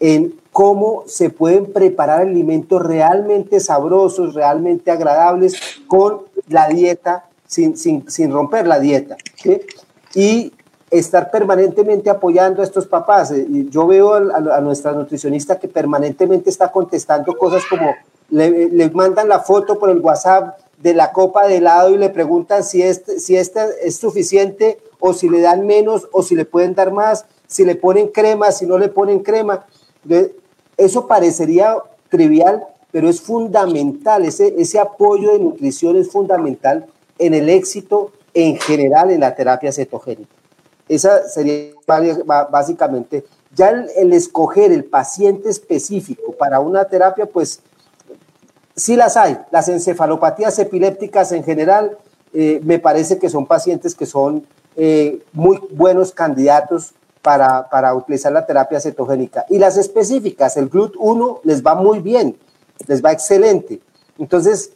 [0.00, 5.54] en cómo se pueden preparar alimentos realmente sabrosos, realmente agradables
[5.86, 9.16] con la dieta, sin, sin, sin romper la dieta.
[10.14, 10.52] Y
[10.90, 13.32] estar permanentemente apoyando a estos papás.
[13.70, 17.94] Yo veo a, nuestra nutricionista que permanentemente está contestando cosas como
[18.30, 22.10] le, le, mandan la foto por el WhatsApp de la copa de helado y le
[22.10, 26.44] preguntan si este, si esta es suficiente o si le dan menos o si le
[26.44, 29.66] pueden dar más, si le ponen crema, si no le ponen crema.
[30.76, 31.76] Eso parecería
[32.08, 36.86] trivial, pero es fundamental, ese, ese apoyo de nutrición es fundamental
[37.18, 40.34] en el éxito en general en la terapia cetogénica.
[40.88, 41.72] Esa sería
[42.50, 47.60] básicamente, ya el, escoger el paciente específico para una terapia, pues
[48.76, 49.38] sí las hay.
[49.50, 51.98] Las encefalopatías epilépticas en general,
[52.32, 58.44] eh, me parece que son pacientes que son eh, muy buenos candidatos para, utilizar la
[58.44, 59.46] terapia cetogénica.
[59.48, 62.36] Y las específicas, el GLUT1 les va muy bien,
[62.86, 63.80] les va excelente.
[64.18, 64.72] Entonces,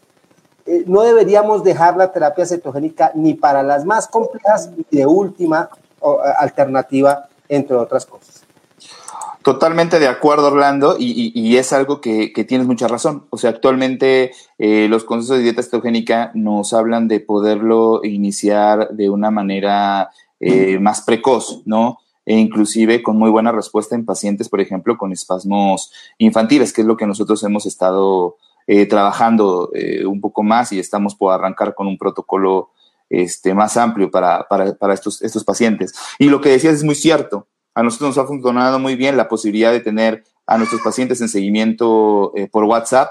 [0.65, 5.69] eh, no deberíamos dejar la terapia cetogénica ni para las más complejas ni de última
[6.39, 8.38] alternativa, entre otras cosas.
[9.49, 13.25] Totalmente de acuerdo, Orlando, y, es algo que, tienes mucha razón.
[13.31, 19.09] O sea, actualmente eh, los consejos de dieta cetogénica nos hablan de poderlo iniciar de
[19.09, 21.97] una manera eh, más precoz, ¿no?
[22.27, 26.87] e inclusive con muy buena respuesta en pacientes, por ejemplo, con espasmos infantiles, que es
[26.87, 31.75] lo que nosotros hemos estado eh, trabajando eh, un poco más y estamos por arrancar
[31.75, 32.69] con un protocolo
[33.09, 34.47] este, más amplio para,
[34.93, 35.95] estos, estos pacientes.
[36.19, 37.47] Y lo que decías es muy cierto.
[37.79, 41.29] A nosotros nos ha funcionado muy bien la posibilidad de tener a nuestros pacientes en
[41.29, 43.11] seguimiento eh, por WhatsApp,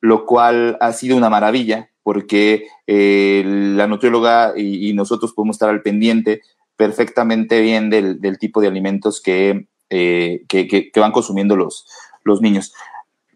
[0.00, 6.40] lo cual ha sido una maravilla porque la nutrióloga y, nosotros podemos estar al pendiente
[6.76, 11.86] perfectamente bien del, tipo de alimentos que, eh, que, van consumiendo los,
[12.22, 12.72] los niños.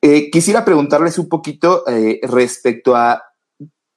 [0.02, 3.22] Eh, quisiera preguntarles un poquito eh, respecto a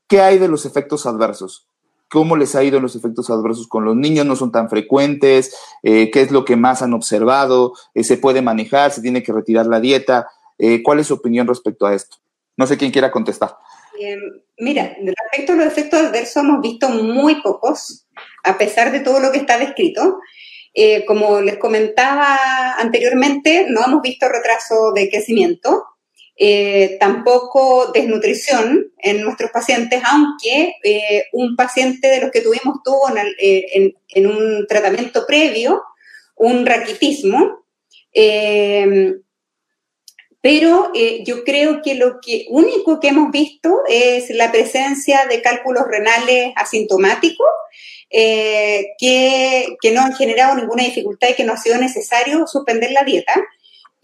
[0.07, 1.67] qué hay de los efectos adversos.
[2.13, 4.23] ¿Cómo les ha ido los efectos adversos con los niños?
[4.27, 5.57] ¿No son tan frecuentes?
[5.81, 7.73] ¿Qué es lo que más han observado?
[7.95, 8.91] ¿Se puede manejar?
[8.91, 10.27] ¿Se tiene que retirar la dieta?
[10.83, 12.17] ¿Cuál es su opinión respecto a esto?
[12.55, 13.57] No sé quién quiera contestar.
[14.59, 18.05] mira, respecto a los efectos adversos hemos visto muy pocos
[18.43, 20.19] a pesar de todo lo que está descrito.
[20.75, 25.83] Eh, como les comentaba anteriormente, no hemos visto retraso de crecimiento,
[26.35, 33.09] eh, tampoco desnutrición en nuestros pacientes, aunque eh, un paciente de los que tuvimos tuvo
[33.15, 35.83] en, en un tratamiento previo
[36.35, 37.65] un raquitismo.
[40.41, 40.91] pero
[41.23, 46.51] yo creo que lo que único que hemos visto es la presencia de cálculos renales
[46.55, 47.47] asintomáticos
[48.15, 53.03] eh, que, no han generado ninguna dificultad y que no ha sido necesario suspender la
[53.03, 53.33] dieta.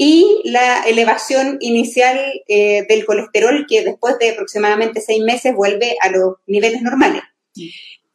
[0.02, 6.10] Y la elevación inicial eh, del colesterol, que después de aproximadamente seis meses vuelve a
[6.10, 7.22] los niveles normales.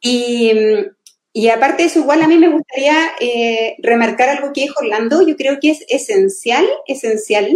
[0.01, 0.51] Y,
[1.31, 5.21] y aparte de eso, igual a mí me gustaría eh, remarcar algo que dijo Orlando.
[5.27, 7.55] Yo creo que es esencial, esencial,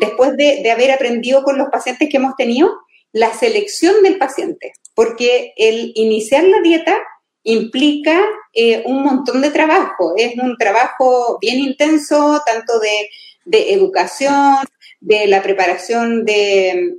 [0.00, 2.76] después de, de haber aprendido con los pacientes que hemos tenido,
[3.12, 4.72] la selección del paciente.
[4.96, 6.98] Porque el iniciar la dieta
[7.44, 8.20] implica
[8.52, 10.14] eh, un montón de trabajo.
[10.16, 13.08] Es un trabajo bien intenso, tanto de,
[13.52, 14.66] educación,
[15.00, 16.96] de la preparación de,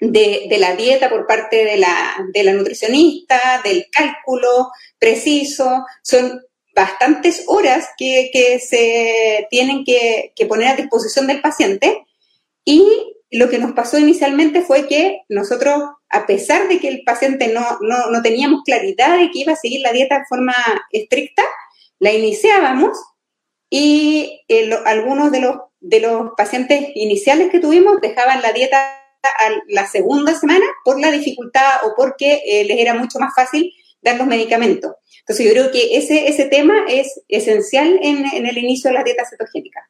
[0.00, 5.84] de, la dieta por parte de la, de la nutricionista, del cálculo preciso.
[6.02, 6.40] Son
[6.74, 12.04] bastantes horas que, se tienen que, que, poner a disposición del paciente
[12.64, 12.84] y
[13.30, 17.78] lo que nos pasó inicialmente fue que nosotros, a pesar de que el paciente no,
[17.80, 20.54] no, teníamos claridad de que iba a seguir la dieta de forma
[20.92, 21.42] estricta,
[21.98, 22.98] la iniciábamos
[23.70, 28.78] y eh, algunos de los, de los pacientes iniciales que tuvimos dejaban la dieta
[29.22, 33.72] a la segunda semana por la dificultad o porque eh, les era mucho más fácil
[34.00, 34.92] dar los medicamentos.
[35.20, 39.02] Entonces yo creo que ese, ese tema es esencial en, en el inicio de la
[39.02, 39.88] dieta cetogénica.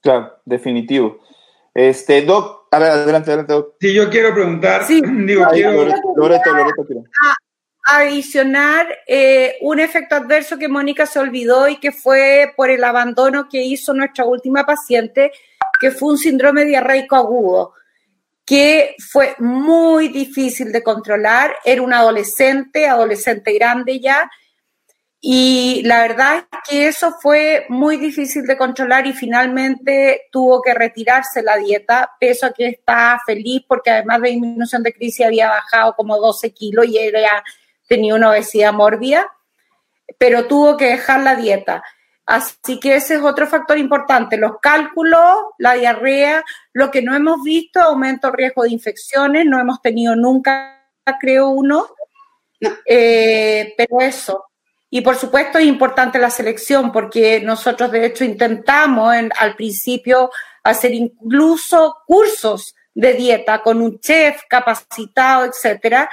[0.00, 1.20] Claro, definitivo.
[1.74, 3.76] Este, Doc, adelante, adelante, Doc.
[3.80, 5.00] Sí, yo quiero preguntar, sí.
[5.26, 5.72] digo, quiero...
[5.72, 7.04] Loreto, Loreto, quiero.
[7.84, 13.48] Adicionar eh, un efecto adverso que Mónica se olvidó y que fue por el abandono
[13.48, 15.32] que hizo nuestra última paciente,
[15.80, 17.74] que fue un síndrome diarreico agudo,
[18.44, 21.54] que fue muy difícil de controlar.
[21.64, 24.30] Era un adolescente, adolescente grande ya,
[25.24, 30.74] y la verdad es que eso fue muy difícil de controlar y finalmente tuvo que
[30.74, 35.94] retirarse la dieta, peso que está feliz porque además de disminución de crisis había bajado
[35.94, 37.44] como 12 kilos y era,
[37.92, 39.30] tenía una obesidad mórbida,
[40.16, 41.84] pero tuvo que dejar la dieta.
[42.24, 47.42] Así que ese es otro factor importante, los cálculos, la diarrea, lo que no hemos
[47.42, 50.86] visto, aumento el riesgo de infecciones, no hemos tenido nunca,
[51.20, 51.86] creo uno,
[52.86, 54.46] eh, pero eso,
[54.88, 60.30] y por supuesto es importante la selección porque nosotros de hecho intentamos al principio
[60.64, 66.08] hacer incluso cursos de dieta con un chef capacitado, etcétera,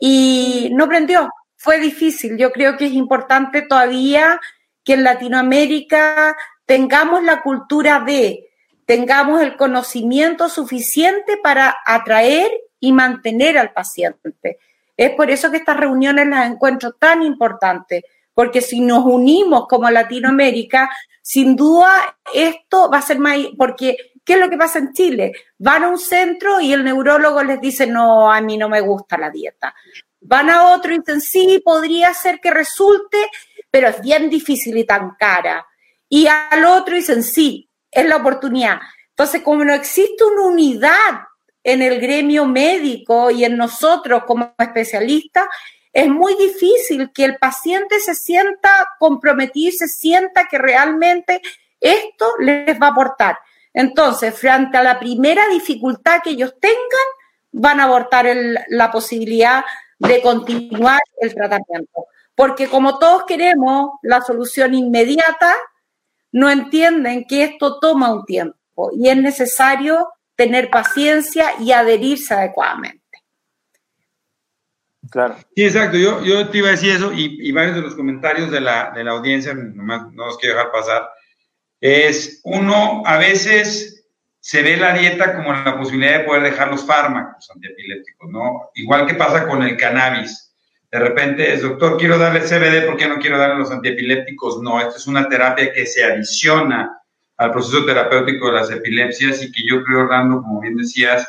[0.00, 1.30] y no prendió.
[1.56, 2.36] Fue difícil.
[2.38, 4.40] Yo creo que es importante todavía
[4.82, 8.48] que en Latinoamérica tengamos la cultura de,
[8.86, 14.58] tengamos el conocimiento suficiente para atraer y mantener al paciente.
[14.96, 19.90] Es por eso que estas reuniones las encuentro tan importantes, porque si nos unimos como
[19.90, 20.90] Latinoamérica,
[21.20, 25.32] sin duda esto va a ser más, porque ¿qué es lo que pasa en Chile?
[25.58, 29.18] Van a un centro y el neurólogo les dice, no, a mí no me gusta
[29.18, 29.74] la dieta.
[30.20, 33.30] Van a otro y dicen, sí, podría ser que resulte,
[33.70, 35.66] pero es bien difícil y tan cara.
[36.08, 38.80] Y al otro dicen, sí, es la oportunidad.
[39.10, 41.20] Entonces, como no existe una unidad
[41.62, 45.46] en el gremio médico y en nosotros como especialistas,
[45.92, 51.42] es muy difícil que el paciente se sienta comprometido y se sienta que realmente
[51.80, 53.38] esto les va a aportar.
[53.72, 56.78] Entonces, frente a la primera dificultad que ellos tengan,
[57.52, 58.26] van a abortar
[58.68, 59.64] la posibilidad
[59.98, 62.06] de continuar el tratamiento.
[62.34, 65.54] Porque como todos queremos la solución inmediata,
[66.32, 73.00] no entienden que esto toma un tiempo y es necesario tener paciencia y adherirse adecuadamente.
[75.10, 75.36] Claro.
[75.56, 75.98] Sí, exacto.
[75.98, 79.04] Yo, yo te iba a decir eso y, varios de los comentarios de la, de
[79.04, 81.10] la audiencia, nomás no los quiero dejar pasar,
[81.80, 84.06] es uno, a veces
[84.40, 88.70] se ve la dieta como la posibilidad de poder dejar los fármacos antiepilépticos, ¿no?
[88.74, 90.54] Igual que pasa con el cannabis.
[90.90, 94.60] De repente es, doctor, quiero darle CBD, ¿por qué no quiero darle los antiepilépticos?
[94.60, 96.98] No, esto es una terapia que se adiciona
[97.36, 101.26] al proceso terapéutico de las epilepsias y que yo creo, Orlando, como bien decías,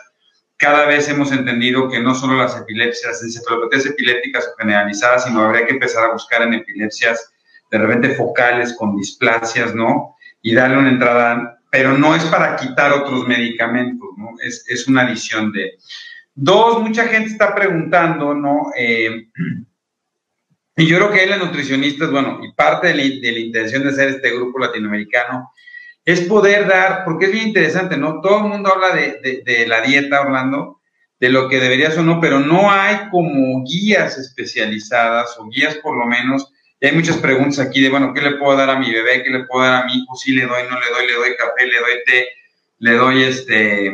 [0.57, 5.65] cada vez hemos entendido que no solo las epilepsias, encefalopatías epilépticas o generalizadas, sino habría
[5.65, 7.31] que empezar a buscar en epilepsias
[7.71, 10.17] de repente focales con displasias, ¿no?
[10.41, 14.31] Y darle una entrada, pero no es para quitar otros medicamentos, ¿no?
[14.41, 15.77] Es, es una adición de...
[16.33, 18.71] Dos, mucha gente está preguntando, ¿no?
[18.77, 19.27] Eh,
[20.77, 24.09] y yo creo que las nutricionistas, bueno, y parte de la, de intención de hacer
[24.09, 25.51] este grupo latinoamericano
[26.05, 28.21] es poder dar, porque es bien interesante, ¿no?
[28.21, 30.81] Todo el mundo habla de, la dieta, Orlando,
[31.19, 35.95] de lo que deberías o no, pero no hay como guías especializadas o guías por
[35.97, 36.51] lo menos.
[36.81, 39.21] Y hay muchas preguntas aquí de, bueno, ¿qué le puedo dar a mi bebé?
[39.23, 40.15] ¿Qué le puedo dar a mi hijo?
[40.15, 42.27] Sí le doy, no le doy, le doy café, le doy té,
[42.79, 43.93] le doy este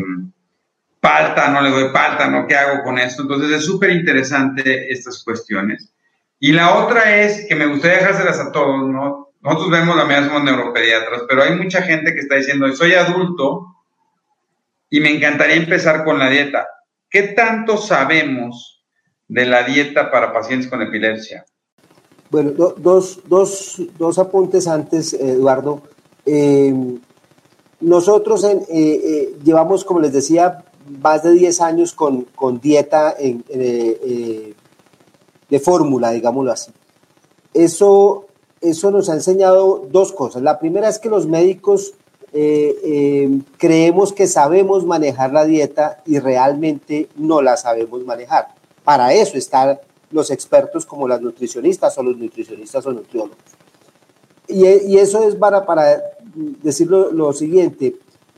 [1.01, 2.47] palta, no le doy palta, ¿no?
[2.47, 3.23] ¿Qué hago con esto?
[3.23, 5.93] Entonces es súper interesante estas cuestiones.
[6.39, 9.27] Y la otra es que me gustaría dejárselas a todos, ¿no?
[9.41, 13.75] nosotros vemos la mayoría somos neuropediatras, pero hay mucha gente que está diciendo, soy adulto
[14.89, 16.67] y me encantaría empezar con la dieta.
[17.09, 18.83] ¿Qué tanto sabemos
[19.27, 21.45] de la dieta para pacientes con epilepsia?
[22.29, 25.81] Bueno, dos, dos, dos, apuntes antes, Eduardo.
[26.25, 26.73] Eh,
[27.79, 30.65] nosotros eh, eh, llevamos, como les decía,
[31.01, 34.55] más de 10 años con, con dieta de
[35.61, 36.71] fórmula, digámoslo así.
[37.53, 38.25] Eso
[38.59, 40.41] eso nos ha enseñado dos cosas.
[40.41, 41.93] La primera es que los médicos
[43.57, 48.47] creemos que sabemos manejar la dieta y realmente no la sabemos manejar.
[48.83, 49.79] Para eso están
[50.11, 53.37] los expertos como las nutricionistas o los nutricionistas o nutriólogos.
[54.47, 56.01] Y, eso es para, para
[56.63, 57.97] decir lo, siguiente.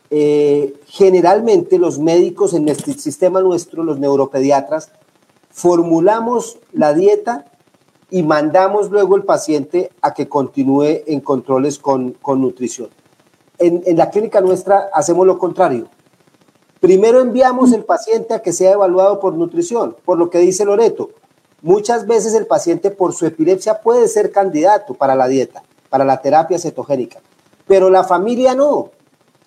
[0.10, 4.92] Eh, generalmente los médicos en este sistema nuestro, los neuropediatras,
[5.52, 7.46] formulamos la dieta
[8.10, 12.90] y mandamos luego el paciente a que continúe en controles con, con nutrición.
[13.60, 15.90] En, en, la clínica nuestra hacemos lo contrario.
[16.80, 21.12] Primero enviamos el paciente a que sea evaluado por nutrición, por lo que dice Loreto.
[21.62, 26.22] Muchas veces el paciente por su epilepsia puede ser candidato para la dieta, para la
[26.22, 27.20] terapia cetogénica,
[27.68, 28.92] pero la familia no.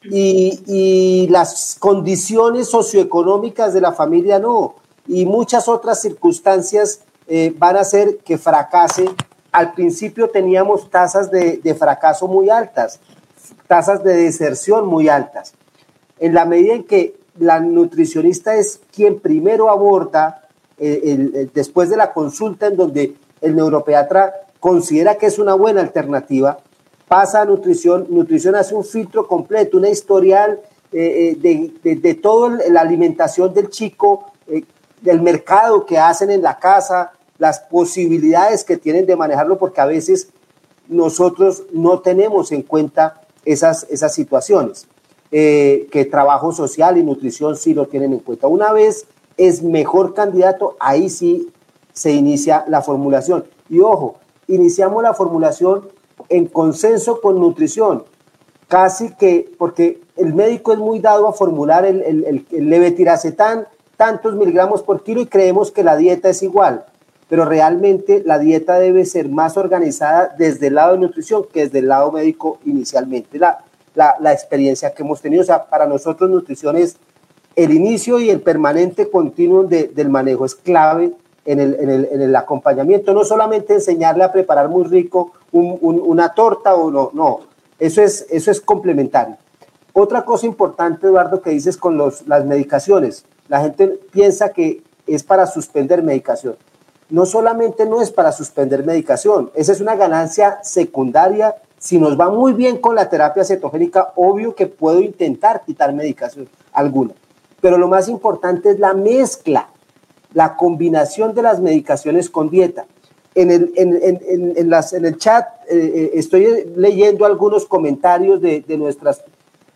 [0.04, 4.74] Y, las condiciones socioeconómicas de la familia no.
[5.06, 9.08] Y muchas otras circunstancias eh, van a hacer que fracase.
[9.52, 12.98] Al principio teníamos tasas de, fracaso muy altas,
[13.68, 15.54] tasas de deserción muy altas.
[16.18, 20.41] En la medida en que la nutricionista es quien primero aborda,
[20.84, 26.58] eh, después de la consulta en donde el neuropediatra considera que es una buena alternativa,
[27.08, 30.60] pasa a nutrición, nutrición hace un filtro completo, una historial
[30.92, 34.32] eh, de, de, toda la alimentación del chico,
[35.00, 39.86] del mercado que hacen en la casa, las posibilidades que tienen de manejarlo, porque a
[39.86, 40.28] veces
[40.88, 44.86] nosotros no tenemos en cuenta esas, esas situaciones,
[45.30, 48.46] eh, que trabajo social y nutrición sí lo tienen en cuenta.
[48.46, 49.06] Una vez
[49.36, 51.50] es mejor candidato, ahí sí
[51.92, 53.44] se inicia la formulación.
[53.68, 54.16] Y ojo,
[54.48, 55.88] iniciamos la formulación
[56.28, 58.04] en consenso con nutrición,
[58.68, 63.64] casi que, porque el médico es muy dado a formular el, el, levetiracetam
[63.96, 66.86] tantos miligramos por kilo y creemos que la dieta es igual
[67.32, 71.78] pero realmente la dieta debe ser más organizada desde el lado de nutrición que desde
[71.78, 73.38] el lado médico inicialmente.
[73.38, 73.64] La,
[73.94, 76.98] la, experiencia que hemos tenido, o sea, para nosotros nutrición es
[77.56, 81.12] el inicio y el permanente continuo del manejo, es clave
[81.44, 86.32] en el, en, el, en el, acompañamiento, no solamente enseñarle a preparar muy rico una
[86.34, 87.40] torta o no, no,
[87.78, 89.36] eso es, eso es complementario.
[89.92, 95.46] Otra cosa importante, Eduardo, que dices con las medicaciones, la gente piensa que es para
[95.46, 96.56] suspender medicación
[97.12, 101.54] no solamente no es para suspender medicación, esa es una ganancia secundaria.
[101.78, 106.48] Si nos va muy bien con la terapia cetogénica, obvio que puedo intentar quitar medicación
[106.72, 107.12] alguna.
[107.62, 109.70] Pero lo más importante es la mezcla,
[110.34, 112.84] la combinación de las medicaciones con dieta.
[113.34, 118.76] En el, en, las, en el chat eh, eh, estoy leyendo algunos comentarios de, de
[118.76, 119.24] nuestras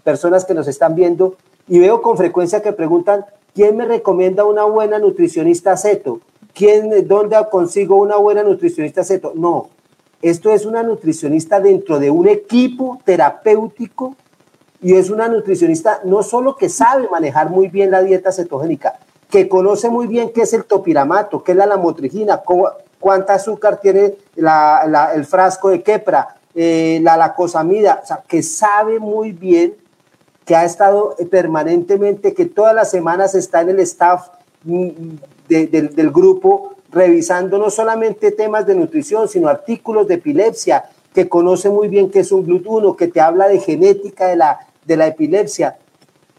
[0.05, 3.25] personas que nos están viendo y veo con frecuencia que preguntan,
[3.55, 6.21] ¿quién me recomienda una buena nutricionista ceto?
[6.53, 9.33] ¿Quién, ¿Dónde consigo una buena nutricionista ceto?
[9.35, 9.69] No,
[10.23, 14.17] esto es una nutricionista dentro de un equipo terapéutico
[14.83, 18.99] y es una nutricionista no solo que sabe manejar muy bien la dieta cetogénica,
[19.31, 22.43] que conoce muy bien qué es el topiramato, qué es la lamotrigina,
[23.01, 29.33] cuánta azúcar tiene el frasco de quepra, eh, la lacosamida, o sea, que sabe muy
[29.33, 29.75] bien,
[30.45, 34.29] que ha estado permanentemente, que todas las semanas está en el staff
[34.63, 41.89] del grupo revisando no solamente temas de nutrición, sino artículos de epilepsia, que conoce muy
[41.89, 45.79] bien qué es un GLUT1, que te habla de genética de la, de la epilepsia.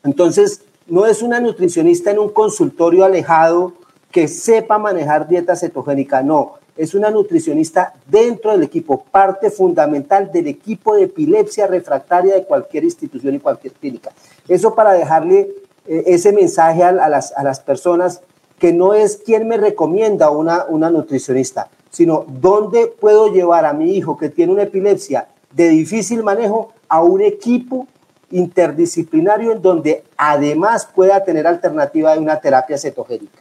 [0.03, 3.73] Entonces, no es una nutricionista en un consultorio alejado
[4.11, 10.47] que sepa manejar dieta cetogénica, no, es una nutricionista dentro del equipo, parte fundamental del
[10.47, 14.11] equipo de epilepsia refractaria de cualquier institución y cualquier clínica.
[14.47, 15.49] Eso para dejarle
[15.87, 18.21] eh, ese mensaje a, las, a las personas
[18.59, 23.95] que no es quien me recomienda una, una nutricionista, sino dónde puedo llevar a mi
[23.95, 27.87] hijo que tiene una epilepsia de difícil manejo a un equipo
[28.31, 33.39] interdisciplinario en donde además pueda tener alternativa de una terapia cetogénica.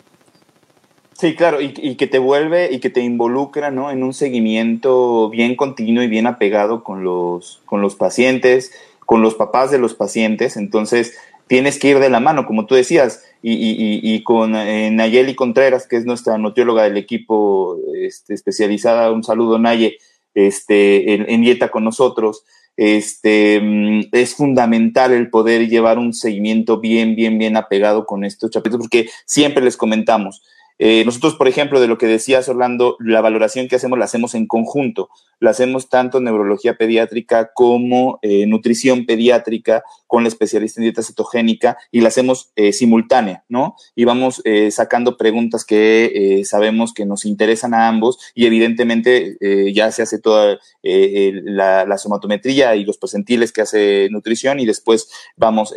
[1.12, 3.90] Sí, claro, y, que te vuelve y que te involucra ¿no?
[3.90, 8.72] en un seguimiento bien continuo y bien apegado con los, con los pacientes,
[9.06, 10.58] con los papás de los pacientes.
[10.58, 11.16] Entonces,
[11.46, 15.96] tienes que ir de la mano, como tú decías, y con eh, Nayeli Contreras, que
[15.96, 19.98] es nuestra nutrióloga del equipo este, especializada, un saludo Naye,
[20.36, 22.44] este, en, dieta con nosotros,
[22.76, 28.50] este, mm, es fundamental el poder llevar un seguimiento bien, bien, bien apegado con estos
[28.50, 30.42] chapitos, porque siempre les comentamos,
[30.78, 34.34] eh, nosotros, por ejemplo, de lo que decías, Orlando, la valoración que hacemos la hacemos
[34.34, 35.08] en conjunto.
[35.40, 41.02] La hacemos tanto en neurología pediátrica como eh, nutrición pediátrica con la especialista en dieta
[41.02, 43.76] cetogénica y la hacemos eh, simultánea, ¿no?
[43.94, 49.36] Y vamos sacando preguntas que sabemos que nos interesan a ambos y evidentemente
[49.72, 55.74] ya se hace toda la, somatometría y los percentiles que hace nutrición y después vamos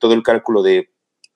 [0.00, 0.90] todo el cálculo de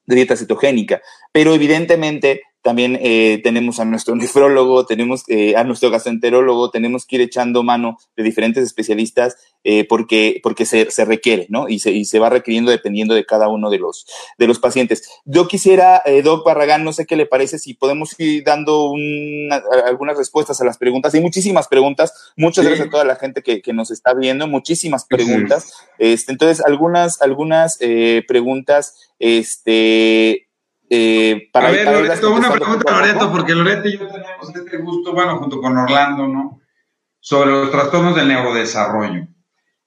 [0.06, 1.02] dieta cetogénica.
[1.32, 7.14] Pero evidentemente también eh, tenemos a nuestro nefrólogo, tenemos eh, a nuestro gastroenterólogo, tenemos que
[7.14, 11.68] ir echando mano de diferentes especialistas eh, porque, porque se, se, requiere, ¿no?
[11.68, 14.06] Y se, y se va requiriendo dependiendo de cada uno de los,
[14.38, 15.08] de los pacientes.
[15.24, 18.92] Yo quisiera, Doc Barragán, no sé qué le parece, si podemos ir dando
[19.86, 21.14] algunas respuestas a las preguntas.
[21.14, 25.04] Hay muchísimas preguntas, muchas gracias a toda la gente que, que nos está viendo, muchísimas
[25.04, 25.72] preguntas.
[25.98, 27.78] Este, entonces, algunas, algunas
[28.26, 30.45] preguntas, este,
[30.88, 35.12] Eh, para a ver, Loreto, una pregunta, Loreto, porque Loreto y yo tenemos este gusto,
[35.12, 36.60] bueno, junto con Orlando, ¿no?
[37.18, 39.26] Sobre los trastornos del neurodesarrollo.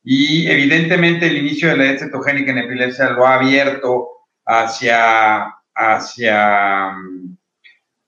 [0.04, 4.10] Y evidentemente el inicio de la dieta cetogénica en epilepsia lo ha abierto
[4.46, 7.38] hacia, hacia mm,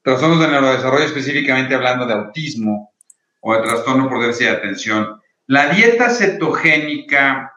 [0.02, 2.94] trastornos del neurodesarrollo, específicamente hablando de autismo
[3.39, 5.22] o de trastorno por déficit de atención.
[5.48, 7.51] La dieta cetogénica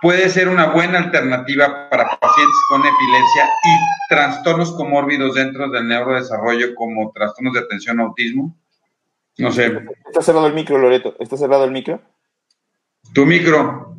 [0.00, 6.74] puede ser una buena alternativa para pacientes con epilepsia y trastornos comórbidos dentro del neurodesarrollo
[6.74, 8.56] como trastornos de atención autismo.
[9.38, 9.80] No sé.
[10.06, 11.14] Está cerrado el micro, Loreto.
[11.18, 12.00] ¿Está cerrado el micro?
[13.14, 13.96] Tu micro.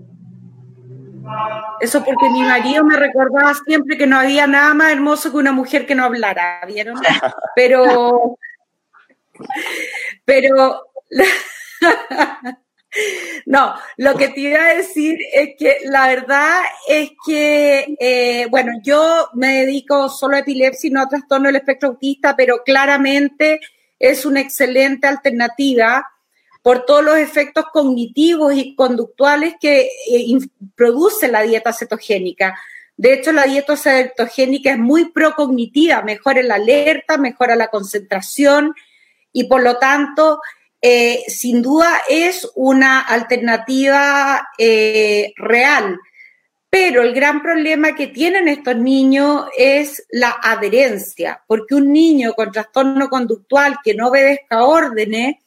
[1.79, 5.53] Eso porque mi marido me recordaba siempre que no había nada más hermoso que una
[5.53, 6.99] mujer que no hablara, ¿vieron?
[7.55, 8.37] Pero,
[10.25, 10.83] pero,
[13.45, 18.73] no, lo que te iba a decir es que la verdad es que, eh, bueno,
[18.83, 23.59] yo me dedico solo a epilepsia y no a trastorno del espectro autista, pero claramente
[23.99, 26.07] es una excelente alternativa
[26.61, 30.37] por todos los efectos cognitivos y conductuales que eh,
[30.75, 32.59] produce la dieta cetogénica.
[32.97, 38.73] De hecho, la dieta cetogénica es muy procognitiva, mejora la alerta, mejora la concentración
[39.31, 40.41] y por lo tanto,
[40.81, 45.99] eh, sin duda es una alternativa eh, real.
[46.69, 52.51] Pero el gran problema que tienen estos niños es la adherencia, porque un niño con
[52.51, 55.37] trastorno conductual que no obedezca órdenes,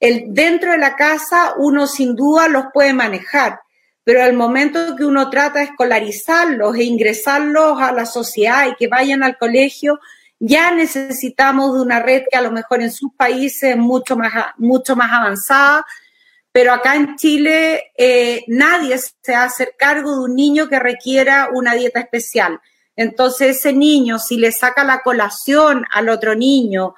[0.00, 3.60] dentro de la casa uno sin duda los puede manejar,
[4.04, 8.88] pero al momento que uno trata de escolarizarlos e ingresarlos a la sociedad y que
[8.88, 9.98] vayan al colegio,
[10.46, 14.32] ya necesitamos de una red que a lo mejor en sus países es mucho más,
[14.58, 15.86] mucho más avanzada,
[16.52, 21.48] pero acá en Chile eh, nadie se va a cargo de un niño que requiera
[21.52, 22.60] una dieta especial.
[22.94, 26.94] Entonces ese niño, si le saca la colación al otro niño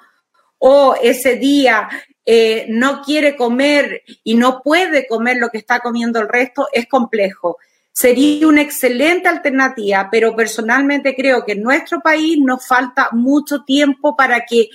[0.59, 1.87] o ese día
[2.25, 6.85] eh, no quiere comer y no puede comer lo que está comiendo el resto, es
[6.87, 7.57] complejo.
[7.99, 14.15] Sería una excelente alternativa, pero personalmente creo que en nuestro país nos falta mucho tiempo
[14.15, 14.69] para que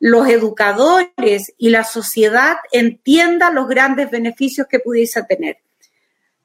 [0.00, 5.58] los educadores y la sociedad entiendan los grandes beneficios que pudiese tener.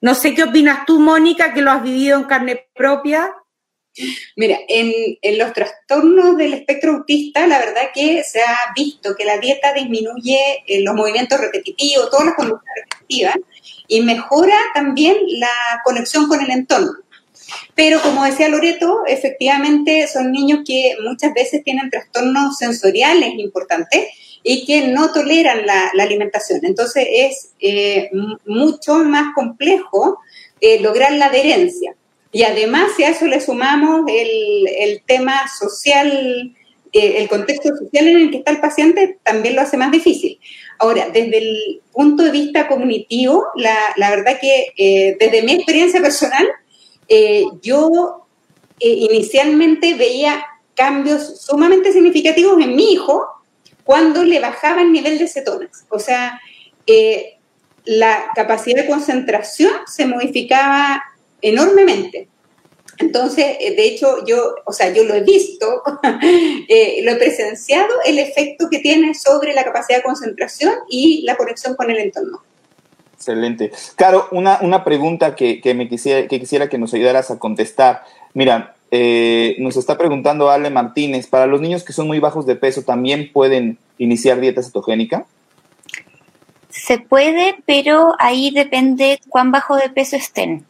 [0.01, 3.34] No sé qué opinas tú, Mónica, que lo has vivido en carne propia.
[4.36, 9.38] Mira, en, los trastornos del espectro autista, la verdad que se ha visto que la
[9.38, 13.36] dieta disminuye eh, los movimientos repetitivos, todas las conductas repetitivas,
[13.88, 16.93] y mejora también la conexión con el entorno.
[17.76, 24.08] Pero como decía Loreto, efectivamente son niños que muchas veces tienen trastornos sensoriales importantes
[24.43, 26.60] y que no toleran la, alimentación.
[26.64, 28.10] Entonces es eh,
[28.45, 30.20] mucho más complejo
[30.62, 31.95] eh, lograr la adherencia.
[32.32, 36.55] Y además, si a eso le sumamos el, tema social,
[36.93, 40.39] eh, el contexto social en el que está el paciente, también lo hace más difícil.
[40.77, 46.47] Ahora, desde el punto de vista cognitivo, la, verdad que eh, desde mi experiencia personal,
[47.07, 48.27] eh, yo
[48.82, 53.27] inicialmente veía cambios sumamente significativos en mi hijo
[53.84, 55.86] cuando le bajaba el nivel de cetonas.
[55.89, 56.39] O sea,
[57.84, 61.03] la capacidad de concentración se modificaba
[61.41, 62.27] enormemente.
[62.97, 65.81] Entonces, eh, de hecho, yo, o sea, yo lo he visto,
[66.67, 71.37] eh, lo he presenciado, el efecto que tiene sobre la capacidad de concentración y la
[71.37, 72.41] conexión con el entorno.
[73.13, 73.71] Excelente.
[73.95, 78.03] Claro, una, una pregunta que, que, me quisiera, que quisiera que nos ayudaras a contestar.
[78.33, 82.55] Mira, eh, nos está preguntando Ale Martínez, ¿para los niños que son muy bajos de
[82.55, 85.25] peso también pueden iniciar dieta cetogénica?
[86.69, 90.65] Se puede, pero ahí depende cuán bajo de peso estén.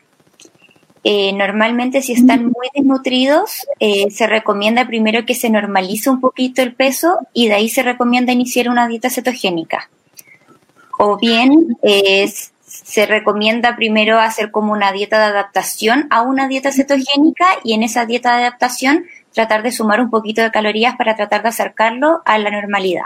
[1.04, 6.62] Eh, normalmente si están muy desnutridos, eh, se recomienda primero que se normalice un poquito
[6.62, 9.90] el peso y de ahí se recomienda iniciar una dieta cetogénica.
[10.98, 12.30] O bien eh,
[12.70, 17.84] se recomienda primero hacer como una dieta de adaptación a una dieta cetogénica y en
[17.84, 22.22] esa dieta de adaptación tratar de sumar un poquito de calorías para tratar de acercarlo
[22.26, 23.04] a la normalidad.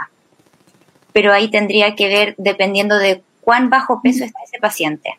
[1.12, 5.18] Pero ahí tendría que ver dependiendo de cuán bajo peso está ese paciente.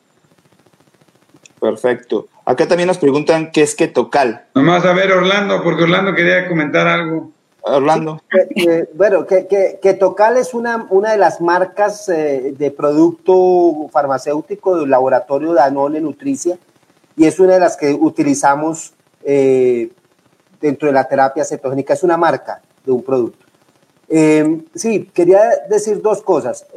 [1.65, 2.27] Perfecto.
[2.45, 4.45] Acá también nos preguntan qué es ketocal.
[4.53, 7.31] Nomás a ver, Orlando, porque Orlando quería comentar algo.
[7.61, 8.21] Orlando.
[8.31, 13.89] Eh, eh, bueno, que, que, Ketocal es una, una de las marcas eh, de producto
[13.91, 16.59] farmacéutico del laboratorio Danone Nutricia
[17.17, 18.93] y es una de las que utilizamos
[19.23, 21.95] dentro de la terapia cetogénica.
[21.95, 23.43] Es una marca de un producto.
[24.75, 26.67] sí, quería decir dos cosas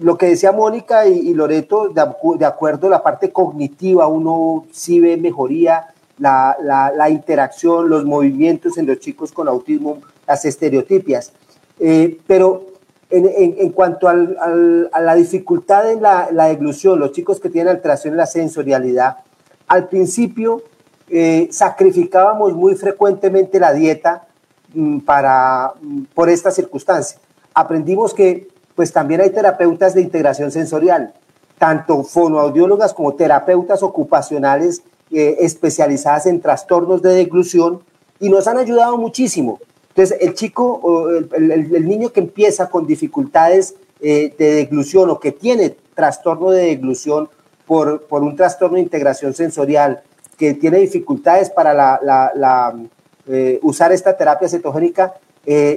[0.00, 5.16] lo que decía Mónica y, Loreto, de, acuerdo a la parte cognitiva, uno sí ve
[5.16, 5.88] mejoría
[6.18, 11.32] la, interacción, los movimientos en los chicos con autismo, las estereotipias.
[11.78, 12.66] Eh, pero
[13.10, 18.18] en, cuanto a la dificultad en la, la eglusión, los chicos que tienen alteración en
[18.18, 19.18] la sensorialidad,
[19.66, 20.62] al principio
[21.08, 24.26] eh, sacrificábamos muy frecuentemente la dieta
[24.72, 27.18] mm, para, mm, por esta circunstancia.
[27.52, 31.14] Aprendimos que pues también hay terapeutas de integración sensorial,
[31.58, 37.82] tanto fonoaudiólogas como terapeutas ocupacionales eh, especializadas en trastornos de deglución
[38.18, 39.60] y nos han ayudado muchísimo.
[39.90, 45.30] Entonces, el chico, el, el, niño que empieza con dificultades eh, de deglución o que
[45.30, 47.28] tiene trastorno de deglución
[47.64, 50.02] por, por, un trastorno de integración sensorial,
[50.36, 52.74] que tiene dificultades para la,
[53.28, 55.14] eh, usar esta terapia cetogénica,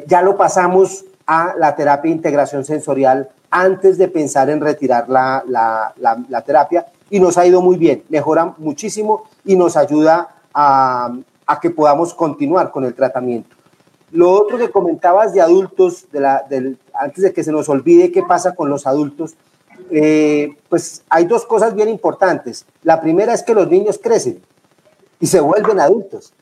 [0.08, 5.44] ya lo pasamos a la terapia de integración sensorial antes de pensar en retirar la,
[5.48, 11.14] la, terapia y nos ha ido muy bien, mejora muchísimo y nos ayuda a,
[11.46, 13.56] a, que podamos continuar con el tratamiento.
[14.12, 18.12] Lo otro que comentabas de adultos, de la, del, antes de que se nos olvide
[18.12, 19.36] qué pasa con los adultos,
[19.92, 22.66] eh, pues hay dos cosas bien importantes.
[22.84, 24.42] La primera es que los niños crecen
[25.20, 26.34] y se vuelven adultos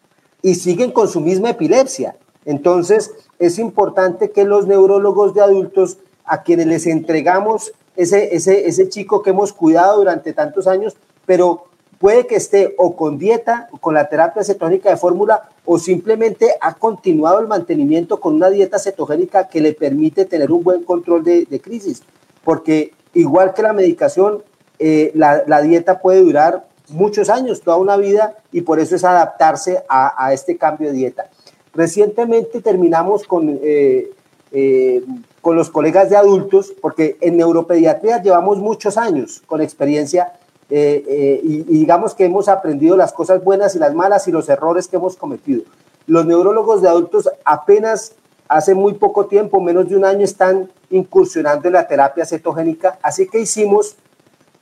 [0.42, 2.16] y siguen con su misma epilepsia.
[2.46, 8.90] Entonces, es importante que los neurólogos de adultos a quienes les entregamos ese, ese, ese
[8.90, 11.66] chico que hemos cuidado durante tantos años, pero
[12.00, 16.56] puede que esté o con dieta, o con la terapia cetónica de fórmula, o simplemente
[16.62, 21.24] ha continuado el mantenimiento con una dieta cetogénica que le permite tener un buen control
[21.24, 22.04] de, crisis.
[22.44, 24.44] Porque igual que la medicación,
[24.80, 29.84] eh, la, dieta puede durar muchos años, toda una vida, y por eso es adaptarse
[29.90, 31.30] a, a este cambio de dieta.
[31.76, 34.12] Recientemente terminamos con, eh,
[34.52, 35.04] eh,
[35.42, 40.34] con los colegas de adultos, porque en neuropediatría llevamos muchos años con experiencia
[40.70, 44.88] eh, y, digamos que hemos aprendido las cosas buenas y las malas y los errores
[44.88, 45.64] que hemos cometido.
[46.08, 48.14] Los neurólogos de adultos apenas
[48.48, 53.28] hace muy poco tiempo, menos de un año, están incursionando en la terapia cetogénica, así
[53.28, 53.98] que hicimos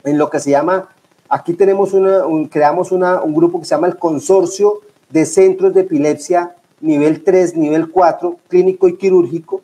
[0.03, 0.89] en lo que se llama,
[1.30, 5.82] aquí tenemos una, creamos una, un grupo que se llama el Consorcio de Centros de
[5.82, 9.62] Epilepsia nivel 3, nivel 4, clínico y quirúrgico.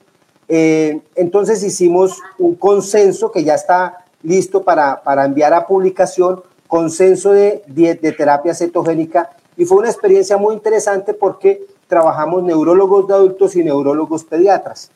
[0.48, 7.32] Eh, entonces hicimos un consenso que ya está listo para, para enviar a publicación, consenso
[7.32, 13.56] de, de, terapia cetogénica, y fue una experiencia muy interesante porque trabajamos neurólogos de adultos
[13.56, 14.92] y neurólogos pediatras.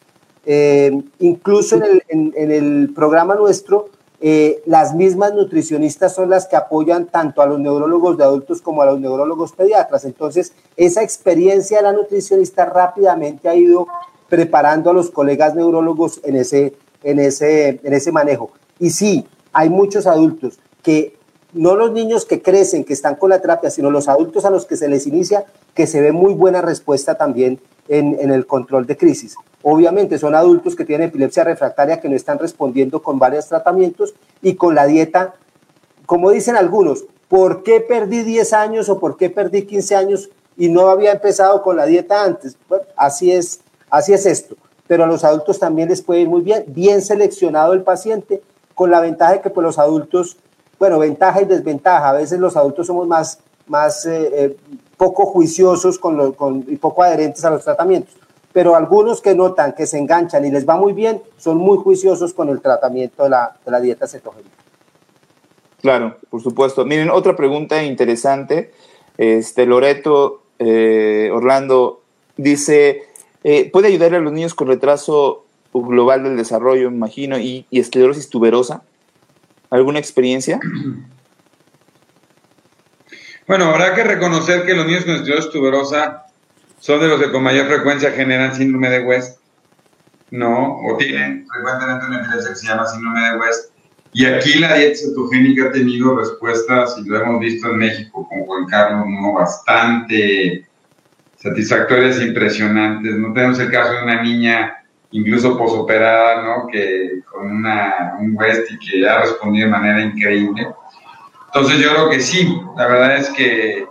[0.46, 2.04] Eh, incluso en el,
[2.36, 3.90] en el programa nuestro
[4.26, 8.82] eh, las mismas nutricionistas son las que apoyan tanto a los neurólogos de adultos como
[8.82, 10.06] a los neurólogos pediatras.
[10.06, 13.86] Entonces, esa experiencia de la nutricionista rápidamente ha ido
[14.30, 18.52] preparando a los colegas neurólogos en ese, en ese, en ese manejo.
[18.80, 21.18] Y sí, hay muchos adultos que,
[21.52, 24.66] no los niños que crecen, que están con la terapia, sino los adultos a los
[24.66, 25.46] que se les inicia,
[25.76, 29.36] que se ve muy buena respuesta también en, en el control de crisis.
[29.64, 34.56] Obviamente son adultos que tienen epilepsia refractaria que no están respondiendo con varios tratamientos y
[34.56, 35.36] con la dieta,
[36.06, 40.70] como dicen algunos, ¿por qué perdí 10 años o por qué perdí 15 años y
[40.70, 42.58] no había empezado con la dieta antes?
[42.68, 44.56] Bueno, así es, así es esto.
[44.86, 48.42] Pero a los adultos también les puede ir muy bien, bien seleccionado el paciente,
[48.76, 50.38] con la ventaja de que pues, los adultos,
[50.78, 54.58] bueno, ventaja y desventaja, a veces los adultos somos más, más eh, eh,
[55.04, 58.16] poco juiciosos con con, y poco adherentes a los tratamientos
[58.54, 62.34] pero algunos que notan que se enganchan y les va muy bien, son muy juiciosos
[62.34, 64.56] con el tratamiento de la, de la dieta cetogénica.
[65.82, 66.86] Claro, por supuesto.
[66.86, 68.72] Miren, otra pregunta interesante.
[69.18, 72.02] Este, Loreto eh, Orlando
[72.38, 73.04] dice,
[73.44, 78.30] eh, ¿puede ayudar a los niños con retraso global del desarrollo, imagino, y, y esclerosis
[78.30, 78.84] tuberosa?
[79.72, 80.60] ¿Alguna experiencia?
[83.48, 86.26] Bueno, habrá que reconocer que los niños con esclerosis tuberosa
[86.80, 89.40] son de los que con mayor frecuencia generan síndrome de West,
[90.32, 90.80] ¿no?
[90.80, 93.72] O tienen frecuentemente una epilepsia que se llama síndrome de West.
[94.14, 98.42] Y aquí la dieta cetogénica ha tenido respuestas, y lo hemos visto en México con
[98.46, 99.34] Juan Carlos, ¿no?
[99.34, 100.66] Bastante
[101.36, 103.16] satisfactorias e impresionantes.
[103.16, 104.78] No tenemos el caso de una niña
[105.12, 106.68] incluso posoperada, ¿no?
[106.68, 110.68] Que con una, un West y que ha respondido de manera increíble.
[111.54, 113.86] Entonces yo creo que sí, la verdad es que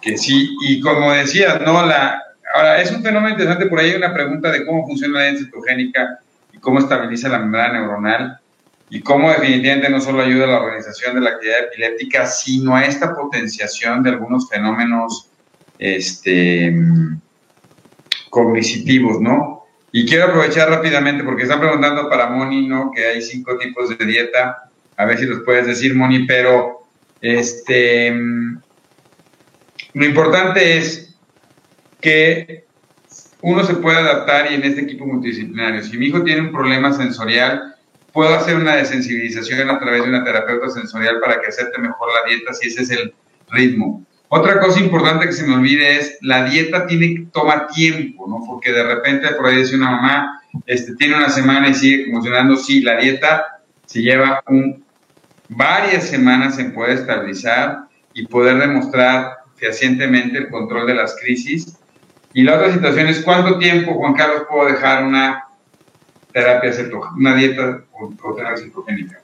[0.00, 1.84] que sí, y como decía, ¿no?
[1.84, 2.20] La,
[2.54, 5.44] ahora, es un fenómeno interesante, por ahí hay una pregunta de cómo funciona la dieta
[5.44, 6.18] cetogénica
[6.52, 8.40] y cómo estabiliza la membrana neuronal
[8.88, 12.84] y cómo definitivamente no solo ayuda a la organización de la actividad epiléptica, sino a
[12.84, 15.28] esta potenciación de algunos fenómenos
[15.78, 16.74] este,
[18.30, 19.64] cognitivos, ¿no?
[19.92, 22.90] Y quiero aprovechar rápidamente porque están preguntando para Moni, ¿no?
[22.90, 24.69] Que hay cinco tipos de dieta.
[25.00, 26.82] A ver si los puedes decir, Moni, pero
[27.22, 28.14] este,
[29.94, 31.16] Lo importante es
[32.02, 32.66] que
[33.40, 36.92] uno se pueda adaptar y en este equipo multidisciplinario, si mi hijo tiene un problema
[36.92, 37.76] sensorial,
[38.12, 42.28] puedo hacer una desensibilización a través de una terapeuta sensorial para que acepte mejor la
[42.28, 43.14] dieta si ese es el
[43.48, 44.04] ritmo.
[44.28, 48.44] Otra cosa importante que se me olvide es la dieta tiene toma tiempo, ¿no?
[48.46, 52.54] Porque de repente por ahí dice una mamá, este, tiene una semana y sigue funcionando.
[52.56, 54.84] Sí, la dieta se lleva un,
[55.50, 61.76] varias semanas en poder estabilizar y poder demostrar fehacientemente el control de las crisis.
[62.32, 65.44] Y la otra situación es cuánto tiempo, Juan Carlos, puedo dejar una
[66.32, 66.72] terapia
[67.16, 69.20] una dieta o, terapia cetogénica.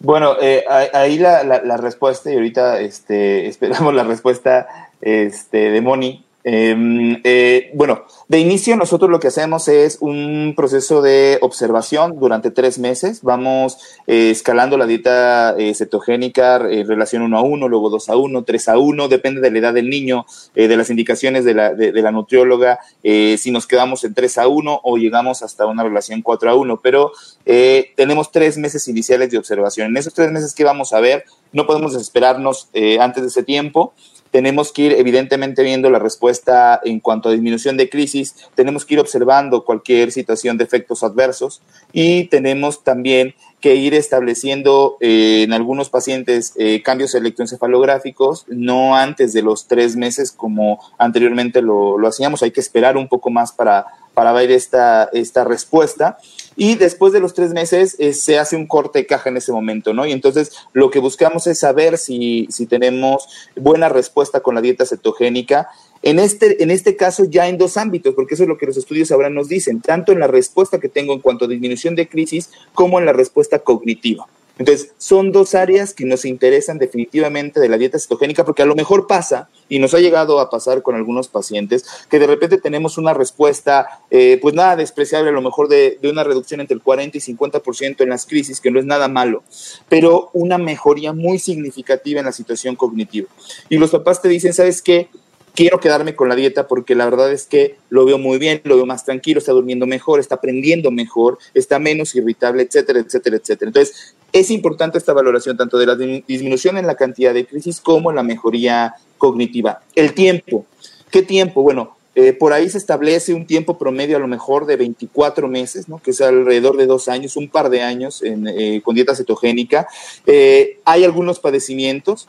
[0.00, 4.66] Bueno, eh, ahí la, la, respuesta, y ahorita este, esperamos la respuesta
[5.00, 11.02] este, de Moni, Em, eh, bueno, de inicio nosotros lo que hacemos es un proceso
[11.02, 13.22] de observación durante tres meses.
[13.22, 18.16] Vamos eh, escalando la dieta eh, cetogénica en relación 1 a 1, luego 2 a
[18.16, 20.24] 1, 3 a 1, depende de la edad del niño,
[20.54, 24.80] de las indicaciones de la, de, la nutrióloga, si nos quedamos en 3 a 1
[24.84, 27.10] o llegamos hasta una relación 4 a 1, pero
[27.44, 29.88] tenemos tres meses iniciales de observación.
[29.88, 31.24] En esos tres meses, ¿qué vamos a ver?
[31.52, 32.68] No podemos desesperarnos
[33.00, 33.94] antes de ese tiempo
[34.30, 38.94] tenemos que ir evidentemente viendo la respuesta en cuanto a disminución de crisis, tenemos que
[38.94, 41.62] ir observando cualquier situación de efectos adversos
[41.92, 49.32] y tenemos también que ir estableciendo eh, en algunos pacientes eh, cambios electroencefalográficos, no antes
[49.32, 53.52] de los tres meses como anteriormente lo, lo hacíamos, hay que esperar un poco más
[53.52, 56.18] para, para ver esta, esta respuesta
[56.56, 59.52] y después de los tres meses eh, se hace un corte de caja en ese
[59.52, 60.06] momento, ¿no?
[60.06, 64.86] Y entonces lo que buscamos es saber si, si tenemos buena respuesta con la dieta
[64.86, 65.68] cetogénica.
[66.02, 68.76] En este, en este caso ya en dos ámbitos, porque eso es lo que los
[68.76, 72.08] estudios ahora nos dicen, tanto en la respuesta que tengo en cuanto a disminución de
[72.08, 74.26] crisis como en la respuesta cognitiva.
[74.58, 78.74] Entonces, son dos áreas que nos interesan definitivamente de la dieta cetogénica, porque a lo
[78.74, 82.96] mejor pasa, y nos ha llegado a pasar con algunos pacientes, que de repente tenemos
[82.96, 86.82] una respuesta, eh, pues nada despreciable, a lo mejor de, de, una reducción entre el
[86.82, 89.44] 40 y 50% en las crisis, que no es nada malo,
[89.90, 93.28] pero una mejoría muy significativa en la situación cognitiva.
[93.68, 95.08] Y los papás te dicen, ¿sabes qué?
[95.56, 98.76] quiero quedarme con la dieta porque la verdad es que lo veo muy bien, lo
[98.76, 103.70] veo más tranquilo, está durmiendo mejor, está aprendiendo mejor, está menos irritable, etcétera, etcétera, etcétera.
[103.70, 108.12] Entonces, es importante esta valoración tanto de la disminución en la cantidad de crisis como
[108.12, 109.80] la mejoría cognitiva.
[109.94, 110.66] El tiempo.
[111.10, 111.62] ¿Qué tiempo?
[111.62, 115.88] Bueno, eh, por ahí se establece un tiempo promedio a lo mejor de 24 meses,
[115.88, 116.02] ¿no?
[116.02, 119.86] que es alrededor de dos años, un par de años eh, con dieta cetogénica.
[120.26, 122.28] Eh, hay algunos padecimientos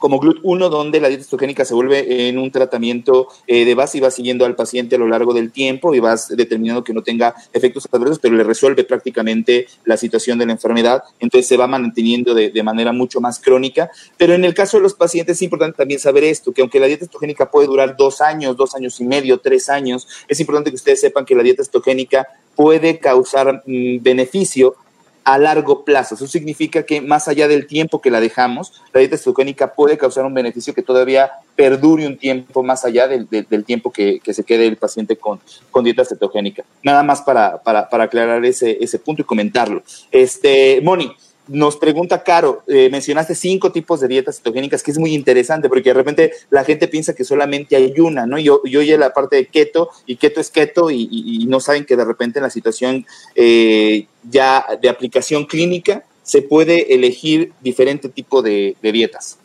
[0.00, 4.00] como GLUT1, donde la dieta cetogénica se vuelve en un tratamiento eh, de base y
[4.00, 7.34] va siguiendo al paciente a lo largo del tiempo y vas determinando que no tenga
[7.52, 12.34] efectos adversos, pero le resuelve prácticamente la situación de la enfermedad, entonces se va manteniendo
[12.34, 13.90] de, de, manera mucho más crónica.
[14.16, 16.86] Pero en el caso de los pacientes es importante también saber esto, que aunque la
[16.86, 20.76] dieta cetogénica puede durar dos años, dos años y medio, tres años, es importante que
[20.76, 22.26] ustedes sepan que la dieta cetogénica
[22.56, 24.76] puede causar mm, beneficio
[25.24, 26.14] a largo plazo.
[26.14, 30.24] Eso significa que más allá del tiempo que la dejamos, la dieta cetogénica puede causar
[30.24, 34.44] un beneficio que todavía perdure un tiempo más allá del, del, tiempo que, que, se
[34.44, 35.40] quede el paciente con,
[35.70, 36.64] con dieta cetogénica.
[36.82, 39.82] Nada más para, para, para aclarar ese, ese punto y comentarlo.
[40.10, 41.12] Este, Moni,
[41.50, 45.90] nos pregunta Caro, eh, mencionaste cinco tipos de dietas cetogénicas, que es muy interesante porque
[45.90, 48.38] de repente la gente piensa que solamente hay una, ¿no?
[48.38, 51.58] Yo, yo oye la parte de keto y keto es keto y, y, y no
[51.58, 57.52] saben que de repente en la situación eh, ya de aplicación clínica se puede elegir
[57.60, 59.38] diferente tipo de, de dietas.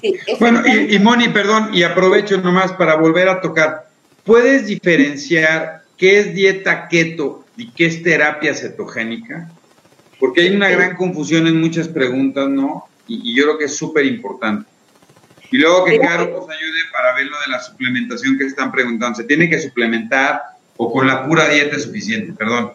[0.00, 3.88] Sí, bueno, y, y Moni, perdón, y aprovecho nomás para volver a tocar.
[4.24, 9.50] ¿Puedes diferenciar qué es dieta keto y qué es terapia cetogénica?
[10.20, 12.84] Porque hay una gran confusión en muchas preguntas, ¿no?
[13.08, 14.70] Y, y yo creo que es súper importante.
[15.50, 19.16] Y luego que Caro nos ayude para ver lo de la suplementación que están preguntando.
[19.16, 20.42] ¿Se tiene que suplementar
[20.76, 22.32] o con la pura dieta es suficiente?
[22.34, 22.72] Perdón.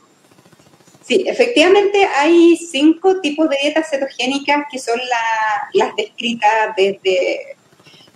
[1.06, 7.56] Sí, efectivamente hay cinco tipos de dietas cetogénicas que son la, las descritas desde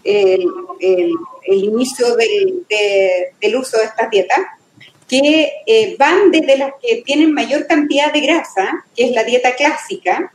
[0.04, 0.46] el,
[0.80, 1.14] el,
[1.46, 4.40] el inicio del, de, del uso de estas dietas
[5.10, 9.56] que eh, van desde las que tienen mayor cantidad de grasa, que es la dieta
[9.56, 10.32] clásica,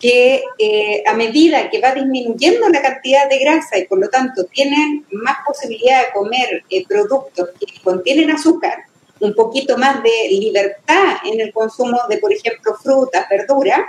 [0.00, 4.44] que eh, a medida que va disminuyendo la cantidad de grasa y por lo tanto
[4.44, 8.84] tienen más posibilidad de comer eh, productos que contienen azúcar,
[9.20, 13.80] un poquito más de libertad en el consumo de, por ejemplo, frutas, verduras,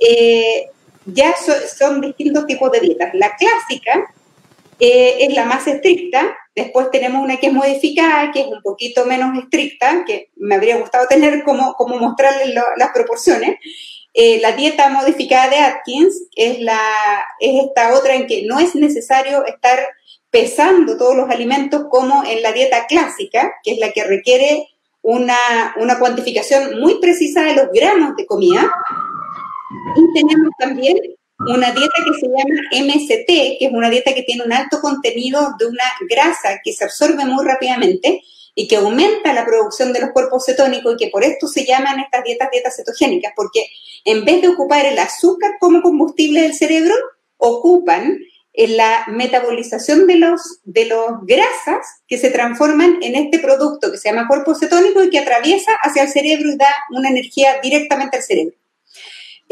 [0.00, 0.68] eh,
[1.04, 3.12] ya so, son distintos tipos de dietas.
[3.14, 4.12] La clásica
[4.78, 9.36] es la más estricta, Después tenemos una que es modificada, que es un poquito menos
[9.38, 13.56] estricta, que me habría gustado tener como, como mostrarles las proporciones.
[14.14, 16.78] Eh, la dieta modificada de Atkins es, la,
[17.40, 19.78] es esta otra en que no es necesario estar
[20.30, 24.68] pesando todos los alimentos como en la dieta clásica, que es la que requiere
[25.00, 28.70] una, una cuantificación muy precisa de los gramos de comida.
[29.96, 30.98] Y tenemos también
[31.48, 35.54] una dieta que se llama MST, que es una dieta que tiene un alto contenido
[35.58, 38.22] de una grasa que se absorbe muy rápidamente
[38.54, 42.00] y que aumenta la producción de los cuerpos cetónicos y que por esto se llaman
[42.00, 43.66] estas dietas dietas cetogénicas, porque
[44.04, 46.94] en vez de ocupar el azúcar como combustible del cerebro,
[47.38, 48.18] ocupan
[48.54, 53.96] en la metabolización de los, de los grasas que se transforman en este producto que
[53.96, 58.18] se llama cuerpo cetónico y que atraviesa hacia el cerebro y da una energía directamente
[58.18, 58.54] al cerebro.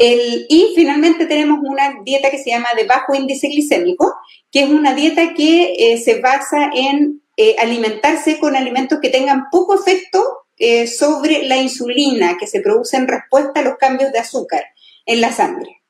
[0.03, 4.15] Y finalmente tenemos una dieta que se llama de bajo índice glicémico,
[4.51, 9.49] que es una dieta que eh, se basa en eh, alimentarse con alimentos que tengan
[9.51, 10.23] poco efecto
[10.57, 14.63] eh, sobre la insulina que se produce en respuesta a los cambios de azúcar
[15.05, 15.81] en la sangre.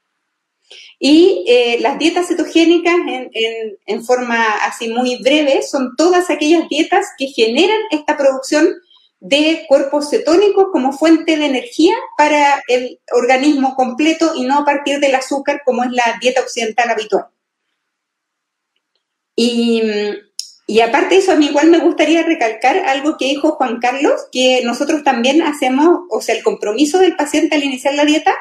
[1.03, 1.45] Y
[1.79, 2.93] las dietas cetogénicas,
[3.87, 8.67] en, forma así muy breve, son todas aquellas dietas que generan esta producción
[9.21, 14.99] de cuerpos cetónicos como fuente de energía para el organismo completo y no a partir
[14.99, 17.27] del azúcar como es la dieta occidental habitual.
[19.35, 19.83] Y,
[20.65, 24.19] y aparte de eso, a mí igual me gustaría recalcar algo que dijo Juan Carlos,
[24.31, 28.33] que nosotros también hacemos, o sea, el compromiso del paciente al iniciar la dieta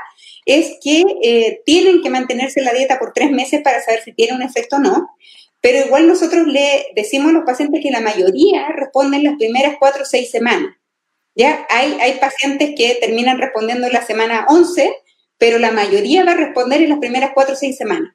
[0.47, 4.35] es que eh, tienen que mantenerse la dieta por tres meses para saber si tiene
[4.35, 5.11] un efecto o no.
[5.61, 10.03] Pero igual nosotros le decimos a los pacientes que la mayoría responden las primeras cuatro
[10.03, 10.77] o seis semanas.
[11.35, 11.67] ¿ya?
[11.69, 14.93] Hay, hay pacientes que terminan respondiendo en la semana 11,
[15.39, 18.15] pero la mayoría va a responder en las primeras cuatro o seis semanas.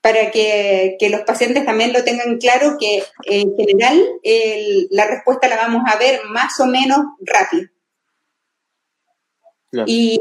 [0.00, 4.02] Para que, los pacientes también lo tengan claro que en general
[4.90, 7.68] la respuesta la vamos a ver más o menos rápido.
[9.86, 10.20] Y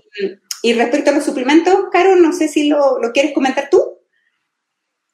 [0.62, 3.99] y respecto a los suplementos, Caro, no sé si lo, quieres comentar tú.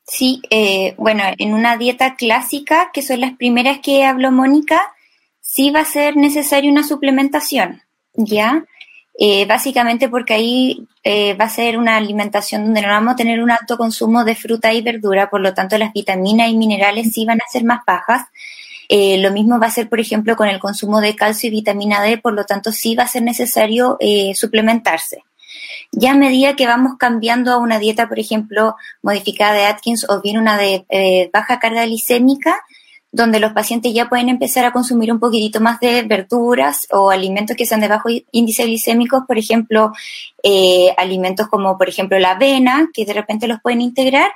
[0.07, 4.81] Sí, eh, bueno, en una dieta clásica, que son las primeras que habló Mónica,
[5.41, 7.81] sí va a ser necesaria una suplementación,
[8.13, 8.65] ¿ya?
[9.17, 13.41] Eh, básicamente porque ahí eh, va a ser una alimentación donde no vamos a tener
[13.41, 17.25] un alto consumo de fruta y verdura, por lo tanto las vitaminas y minerales sí
[17.25, 18.27] van a ser más bajas.
[18.89, 22.19] lo mismo va a ser, por ejemplo, con el consumo de calcio y vitamina D,
[22.19, 23.97] por lo tanto sí va a ser necesario
[24.35, 25.23] suplementarse.
[25.97, 30.21] Ya a medida que vamos cambiando a una dieta, por ejemplo, modificada de Atkins o
[30.21, 32.57] bien una de eh, baja carga glicémica,
[33.13, 37.55] donde los pacientes ya pueden empezar a consumir un poquitito más de verduras o alimentos
[37.55, 39.93] que sean de bajo índice glicémico, por ejemplo,
[40.43, 44.31] eh, alimentos como, por ejemplo, la avena, que de repente los pueden integrar,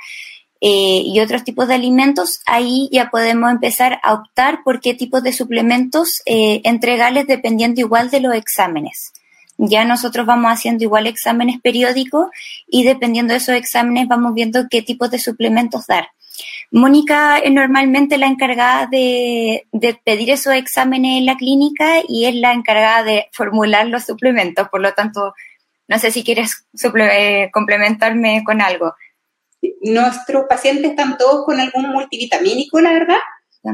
[0.61, 5.23] eh, y otros tipos de alimentos, ahí ya podemos empezar a optar por qué tipos
[5.23, 9.11] de suplementos entregarles dependiendo igual de los exámenes.
[9.61, 12.27] Ya nosotros vamos haciendo igual exámenes periódicos
[12.65, 16.07] y dependiendo de esos exámenes vamos viendo qué tipos de suplementos dar.
[16.71, 19.67] Mónica es normalmente la encargada de,
[20.05, 24.69] pedir esos exámenes en la clínica y es la encargada de formular los suplementos.
[24.69, 25.33] Por lo tanto,
[25.89, 26.65] no sé si quieres
[27.11, 28.93] eh, complementarme con algo.
[29.81, 33.19] Nuestros pacientes están todos con algún multivitamínico, la verdad,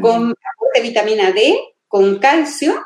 [0.01, 0.33] con
[0.81, 1.55] vitamina D,
[1.87, 2.83] con calcio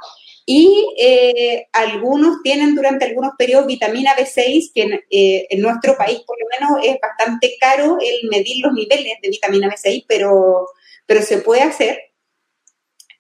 [0.51, 6.37] y eh, algunos tienen durante algunos periodos vitamina B6, que eh, en, nuestro país por
[6.39, 10.67] lo menos es bastante caro el medir los niveles de vitamina B6, pero,
[11.05, 11.99] pero se puede hacer.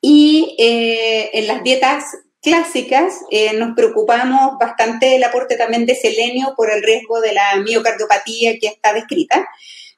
[0.01, 2.05] Y eh, en las dietas
[2.41, 3.13] clásicas
[3.57, 8.69] nos preocupamos bastante del aporte también de selenio por el riesgo de la miocardiopatía que
[8.69, 9.47] está descrita.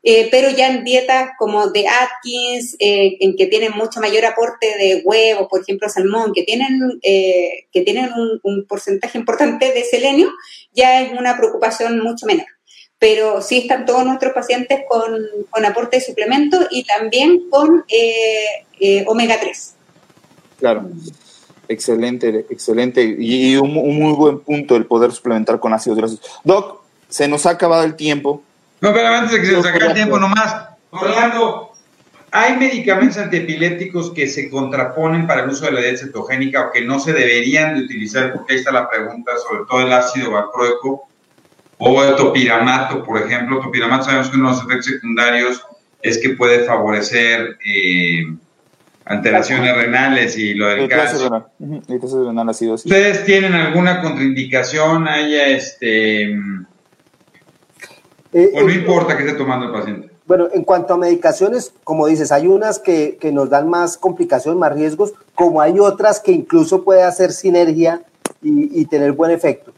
[0.04, 4.66] Eh, pero ya en dietas como de Atkins, eh, en que tienen mucho mayor aporte
[4.78, 8.10] de huevos, por ejemplo salmón, que tienen, eh, que tienen
[8.44, 10.30] un, porcentaje importante de selenio,
[10.74, 12.48] ya es una preocupación mucho menor.
[12.98, 17.84] Pero sí están todos nuestros pacientes con, con aporte de suplemento y también con
[19.08, 19.74] omega 3.
[20.60, 20.90] Claro.
[21.68, 23.16] Excelente, excelente.
[23.18, 26.22] Y, un, un muy buen punto el poder suplementar con ácidos grasos.
[26.44, 28.44] Doc, se nos ha acabado el tiempo.
[28.82, 30.56] No, pero antes de que se nos acabe el tiempo nomás,
[30.90, 31.72] Orlando,
[32.32, 36.82] ¿hay medicamentos antiepilépticos que se contraponen para el uso de la dieta cetogénica o que
[36.82, 38.34] no se deberían de utilizar?
[38.34, 41.08] Porque ahí está la pregunta, sobre todo el ácido valproico
[41.78, 43.60] o el topiramato, por ejemplo.
[43.60, 45.64] Topiramato sabemos que uno de los efectos secundarios
[46.02, 48.24] es que puede favorecer eh,
[49.06, 51.52] alteraciones renales y lo del caso.
[52.74, 55.08] ¿Ustedes tienen alguna contraindicación?
[55.08, 56.36] ¿Haya este
[58.34, 60.10] eh, ¿O no importa que esté tomando el paciente?
[60.26, 64.74] Bueno, en cuanto a medicaciones, como dices, hay unas que, nos dan más complicación, más
[64.74, 68.04] riesgos, como hay otras que incluso puede hacer sinergia
[68.42, 69.74] y, tener buen efecto.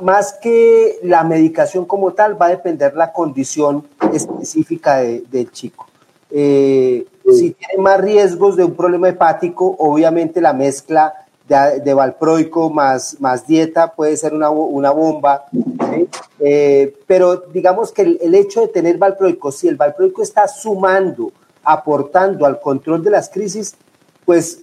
[0.00, 5.86] más que la medicación como tal, va a depender la condición específica del chico.
[6.30, 11.21] Eh, si tiene más riesgos de un problema hepático, obviamente la mezcla
[11.52, 15.44] de, valproico más, más dieta puede ser una, bomba,
[16.40, 21.32] eh, pero digamos que el, hecho de tener valproico, si el valproico está sumando,
[21.62, 23.74] aportando al control de las crisis,
[24.24, 24.62] pues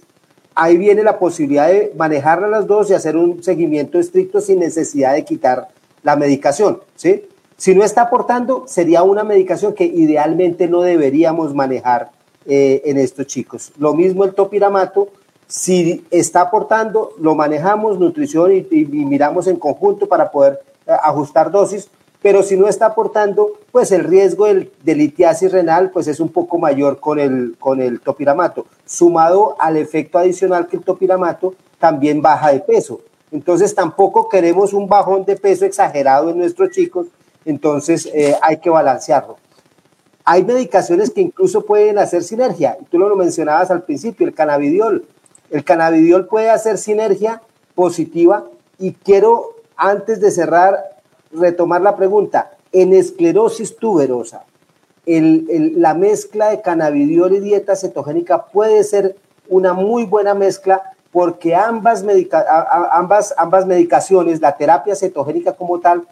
[0.54, 5.14] ahí viene la posibilidad de manejarla las dos y hacer un seguimiento estricto sin necesidad
[5.14, 5.68] de quitar
[6.02, 7.26] la medicación, ¿sí?
[7.56, 12.10] Si no está aportando, sería una medicación que idealmente no deberíamos manejar
[12.46, 13.70] eh, en estos chicos.
[13.76, 15.10] Lo mismo el topiramato,
[15.50, 21.90] si está aportando, lo manejamos, nutrición y, miramos en conjunto para poder eh, ajustar dosis,
[22.22, 26.28] pero si no está aportando, pues el riesgo del, de litiasis renal pues es un
[26.28, 28.66] poco mayor con el, con el topiramato.
[28.86, 33.00] Sumado al efecto adicional que el topiramato también baja de peso.
[33.32, 37.08] Entonces tampoco queremos un bajón de peso exagerado en nuestros chicos,
[37.44, 39.36] entonces eh, hay que balancearlo.
[40.24, 42.78] Hay medicaciones que incluso pueden hacer sinergia.
[42.88, 45.08] Tú lo mencionabas al principio, el cannabidiol.
[45.50, 47.42] El cannabidiol puede hacer sinergia
[47.74, 48.44] positiva
[48.78, 51.00] y quiero, antes de cerrar,
[51.32, 52.52] retomar la pregunta.
[52.72, 54.44] En esclerosis tuberosa,
[55.06, 59.16] la mezcla de cannabidiol y dieta cetogénica puede ser
[59.48, 62.04] una muy buena mezcla porque ambas,
[62.92, 66.06] ambas, ambas medicaciones, la terapia cetogénica como tal,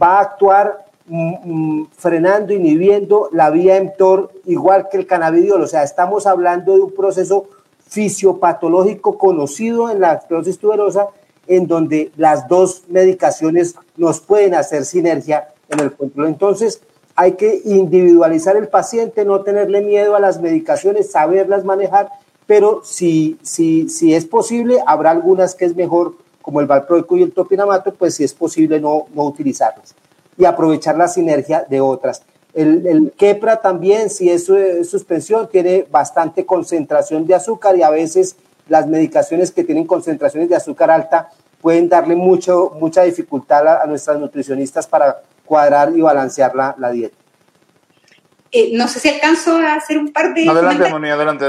[0.00, 5.62] va a actuar mm, mm, frenando, inhibiendo la vía mTOR igual que el cannabidiol.
[5.62, 7.48] O sea, estamos hablando de un proceso
[7.88, 11.08] fisiopatológico conocido en la esclerosis tuberosa,
[11.46, 16.28] en donde las dos medicaciones nos pueden hacer sinergia en el control.
[16.28, 16.80] Entonces,
[17.16, 22.08] hay que individualizar el paciente, no tenerle miedo a las medicaciones, saberlas manejar,
[22.46, 27.22] pero si, si, si es posible, habrá algunas que es mejor, como el valproico y
[27.22, 29.94] el topinamato, pues si es posible no, no utilizarlas
[30.36, 32.22] y aprovechar la sinergia de otras.
[32.54, 34.46] El, el quepra también, si es,
[34.88, 38.36] suspensión, tiene bastante concentración de azúcar y a veces
[38.68, 41.30] las medicaciones que tienen concentraciones de azúcar alta
[41.60, 47.16] pueden darle mucho, mucha dificultad a, nuestras nutricionistas para cuadrar y balancear la, la dieta.
[48.52, 50.48] Eh, no sé si alcanzo a hacer un par de...
[50.48, 51.46] Adelante, Moni, adelante.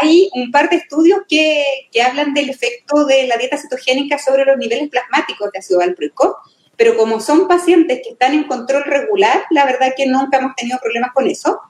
[0.00, 1.62] Hay un par de estudios que,
[1.92, 6.38] que, hablan del efecto de la dieta cetogénica sobre los niveles plasmáticos de ácido valproico
[6.76, 10.78] pero como son pacientes que están en control regular, la verdad que nunca hemos tenido
[10.80, 11.60] problemas con eso.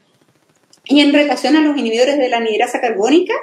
[0.85, 3.35] Y en relación a los inhibidores de la anidrasa carbónica,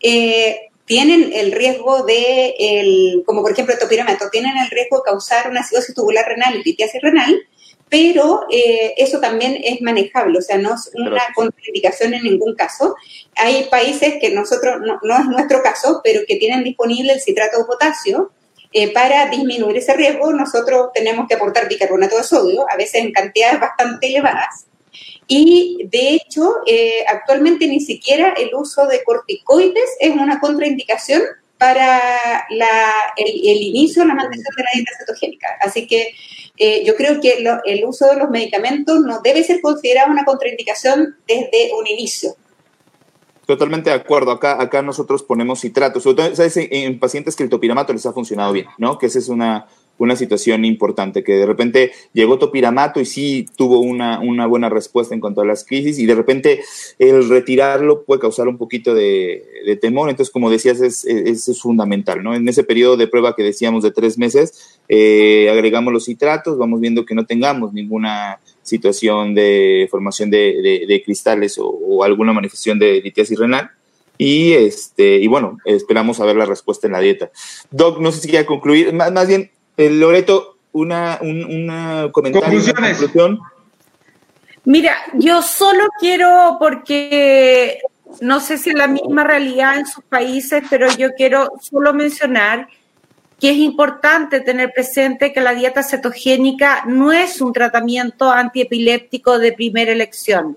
[0.00, 5.02] eh, tienen el riesgo de, el, como por ejemplo el topiramato, tienen el riesgo de
[5.04, 7.36] causar una acidosis tubular renal y litiasis renal,
[7.88, 12.96] pero eh, eso también es manejable, o sea, no es una contraindicación en ningún caso.
[13.36, 17.58] Hay países que nosotros, no, no, es nuestro caso, pero que tienen disponible el citrato
[17.58, 18.32] de potasio,
[18.78, 23.10] eh, para disminuir ese riesgo, nosotros tenemos que aportar bicarbonato de sodio, a veces en
[23.10, 24.66] cantidades bastante elevadas.
[25.26, 31.22] Y de hecho, eh, actualmente ni siquiera el uso de corticoides es una contraindicación
[31.56, 32.46] para
[33.16, 35.48] el, inicio de la mantención de la dieta cetogénica.
[35.62, 36.12] Así que
[36.58, 41.16] eh, yo creo que el uso de los medicamentos no debe ser considerado una contraindicación
[41.26, 42.36] desde un inicio.
[43.46, 44.32] Totalmente de acuerdo.
[44.32, 46.56] Acá, acá nosotros ponemos citrato, sobre todo ¿sabes?
[46.56, 48.98] en pacientes que el topiramato les ha funcionado bien, ¿no?
[48.98, 49.66] Que esa es una,
[49.98, 55.14] una situación importante, que de repente llegó topiramato y sí tuvo una, una, buena respuesta
[55.14, 56.60] en cuanto a las crisis y de repente
[56.98, 60.10] el retirarlo puede causar un poquito de, temor.
[60.10, 62.34] Entonces, como decías, es, es, es, fundamental, ¿no?
[62.34, 66.80] En ese periodo de prueba que decíamos de tres meses, eh, agregamos los citratos, vamos
[66.80, 73.38] viendo que no tengamos ninguna situación de formación de, cristales o, alguna manifestación de litiasis
[73.38, 73.70] renal.
[74.18, 77.30] Y, este, y bueno, esperamos a ver la respuesta en la dieta.
[77.70, 78.92] Doc, no sé si quiere concluir.
[78.92, 82.60] Más, más bien, eh, Loreto, una, un comentario.
[82.74, 83.40] conclusión.
[84.64, 87.78] Mira, yo solo quiero, porque
[88.20, 92.68] no sé si es la misma realidad en sus países, pero yo quiero solo mencionar
[93.38, 99.52] que es importante tener presente que la dieta cetogénica no es un tratamiento antiepiléptico de
[99.52, 100.56] primera elección.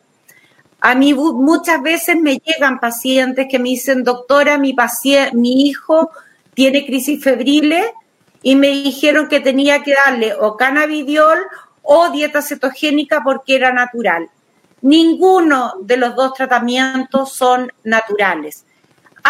[0.81, 4.73] A mí muchas veces me llegan pacientes que me dicen, doctora, mi,
[5.33, 6.09] mi hijo
[6.53, 7.85] tiene crisis febriles
[8.41, 11.39] y me dijeron que tenía que darle o cannabidiol
[11.81, 14.29] o dieta cetogénica porque era natural.
[14.81, 18.63] Ninguno de los dos tratamientos son naturales.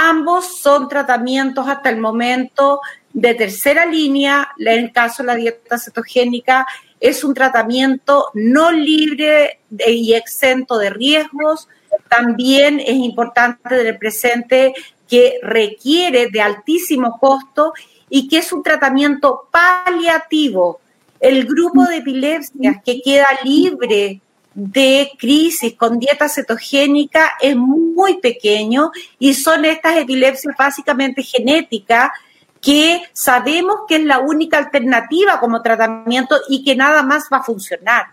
[0.01, 2.79] Ambos son tratamientos hasta el momento
[3.11, 6.65] de tercera línea, en el caso de la dieta cetogénica,
[7.01, 11.67] es un tratamiento no libre y exento de riesgos.
[12.07, 14.73] También es importante tener presente
[15.05, 17.73] que requiere de altísimo costo
[18.09, 20.79] y que es un tratamiento paliativo.
[21.19, 24.21] El grupo de epilepsias que queda libre
[24.59, 32.11] de crisis con dieta cetogénica es muy pequeño y son estas epilepsias básicamente genéticas
[32.59, 37.43] que sabemos que es la única alternativa como tratamiento y que nada más va a
[37.43, 38.07] funcionar.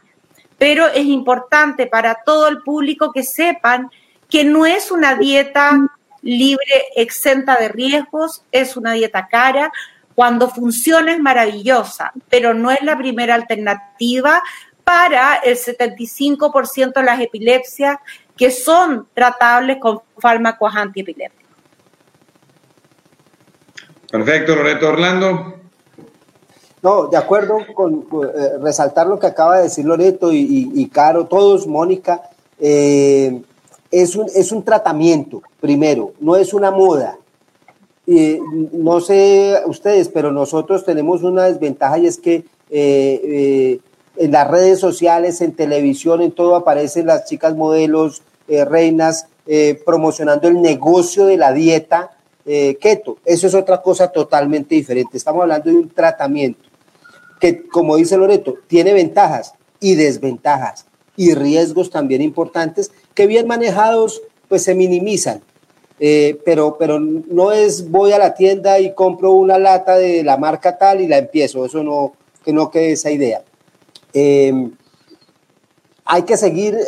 [0.57, 3.91] Pero es importante para todo el público que sepan
[4.31, 5.73] que no es una dieta
[6.23, 9.73] libre, exenta de riesgos, es una dieta cara.
[10.15, 14.43] Cuando funciona es maravillosa, pero no es la primera alternativa
[14.87, 17.97] para el 75% de las epilepsias
[18.37, 21.57] que son tratables con fármacos antiepilépticos.
[24.09, 25.55] Perfecto, Loreto Orlando.
[26.83, 31.67] No, de acuerdo con, eh, resaltar lo que acaba de decir Loreto y, Caro, todos,
[31.67, 32.23] Mónica,
[32.61, 33.43] eh,
[33.91, 37.19] es, un, es un tratamiento, primero, no es una moda.
[38.07, 43.81] no sé ustedes, pero nosotros tenemos una desventaja y es que eh,
[44.17, 49.27] en las redes sociales, en televisión, en todo aparecen las chicas modelos, reinas,
[49.85, 52.17] promocionando el negocio de la dieta
[52.49, 53.19] eh, keto.
[53.25, 55.17] Eso es otra cosa totalmente diferente.
[55.17, 56.63] Estamos hablando de un tratamiento
[57.41, 60.87] que, como dice Loreto, tiene ventajas y desventajas
[61.17, 65.43] y riesgos también importantes que bien manejados pues se minimizan.
[65.99, 70.37] Eh, pero, pero no es voy a la tienda y compro una lata de la
[70.37, 71.67] marca tal y la empiezo.
[71.67, 72.13] Eso no,
[72.45, 73.43] que no quede esa idea.
[74.19, 74.71] Eh,
[76.07, 76.79] hay que seguir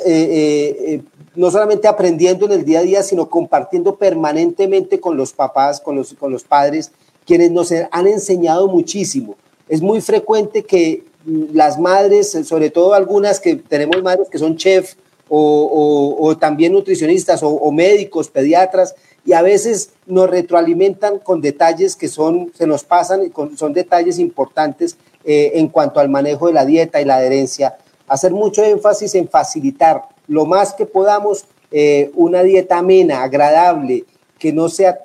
[1.34, 5.96] no solamente aprendiendo en el día a día, sino compartiendo permanentemente con los papás, con
[5.96, 6.92] los, con los padres,
[7.26, 9.36] quienes nos han enseñado muchísimo.
[9.68, 11.04] Es muy frecuente que
[11.52, 14.94] las madres, sobre todo algunas que tenemos madres que son chef
[15.28, 18.94] o, también nutricionistas o, médicos, pediatras,
[19.26, 24.18] y a veces nos retroalimentan con detalles que son, se nos pasan, y son detalles
[24.18, 24.96] importantes
[25.30, 27.76] eh, en cuanto al manejo de la dieta y la adherencia.
[28.06, 34.06] Hacer mucho énfasis en facilitar lo más que podamos eh, una dieta amena, agradable,
[34.38, 34.98] que no sea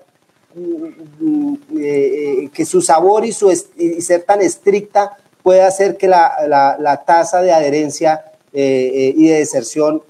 [0.55, 7.51] mm, eh, que su sabor y, ser tan estricta pueda hacer que la, tasa de
[7.51, 8.23] adherencia
[8.53, 10.03] y de deserción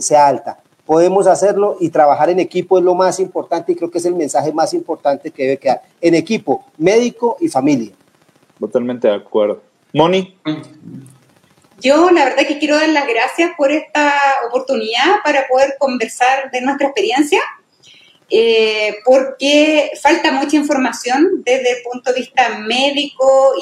[0.00, 0.58] sea alta.
[0.84, 4.16] Podemos hacerlo y trabajar en equipo es lo más importante y creo que es el
[4.16, 5.82] mensaje más importante que debe quedar.
[6.00, 7.92] En equipo, médico y familia.
[8.64, 9.62] Totalmente de acuerdo.
[9.92, 10.38] Moni.
[11.82, 14.14] Yo la verdad que quiero dar las gracias por esta
[14.48, 17.42] oportunidad para poder conversar de nuestra experiencia,
[18.30, 23.52] eh, porque falta mucha información desde el punto de vista médico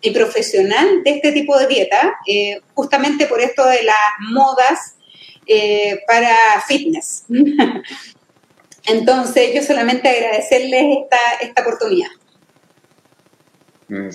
[0.00, 3.96] y, profesional de este tipo de dieta, eh, justamente por esto de las
[4.30, 4.94] modas
[5.44, 6.36] eh, para
[6.68, 7.24] fitness.
[8.86, 12.10] Entonces, yo solamente agradecerles esta, esta oportunidad.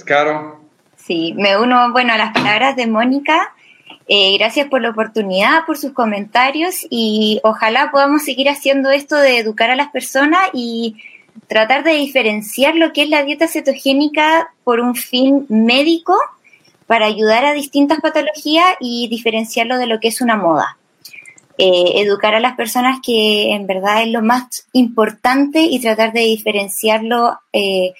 [0.06, 0.62] Caro.
[0.96, 3.54] Sí, me uno, bueno, a las palabras de Mónica.
[4.08, 9.40] Eh, gracias por la oportunidad, por sus comentarios y ojalá podamos seguir haciendo esto de
[9.40, 10.96] educar a las personas y
[11.48, 16.18] tratar de diferenciar lo que es la dieta cetogénica por un fin médico
[16.88, 20.78] para ayudar a distintas patologías y diferenciarlo de lo que es una moda.
[21.58, 26.22] Eh, educar a las personas que en verdad es lo más importante y tratar de
[26.22, 27.94] diferenciarlo eh,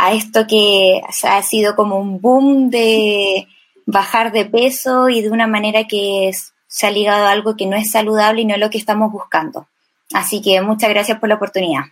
[0.00, 3.46] a esto que ha sido como un boom de
[3.84, 6.30] bajar de peso y de una manera que
[6.66, 9.12] se ha ligado a algo que no es saludable y no es lo que estamos
[9.12, 9.68] buscando.
[10.14, 11.82] Así que muchas gracias por la oportunidad.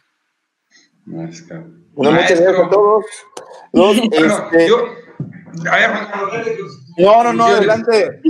[1.04, 1.46] muchas
[1.96, 3.04] gracias a todos.
[3.70, 4.68] Este,
[6.96, 8.22] no, no, no, adelante.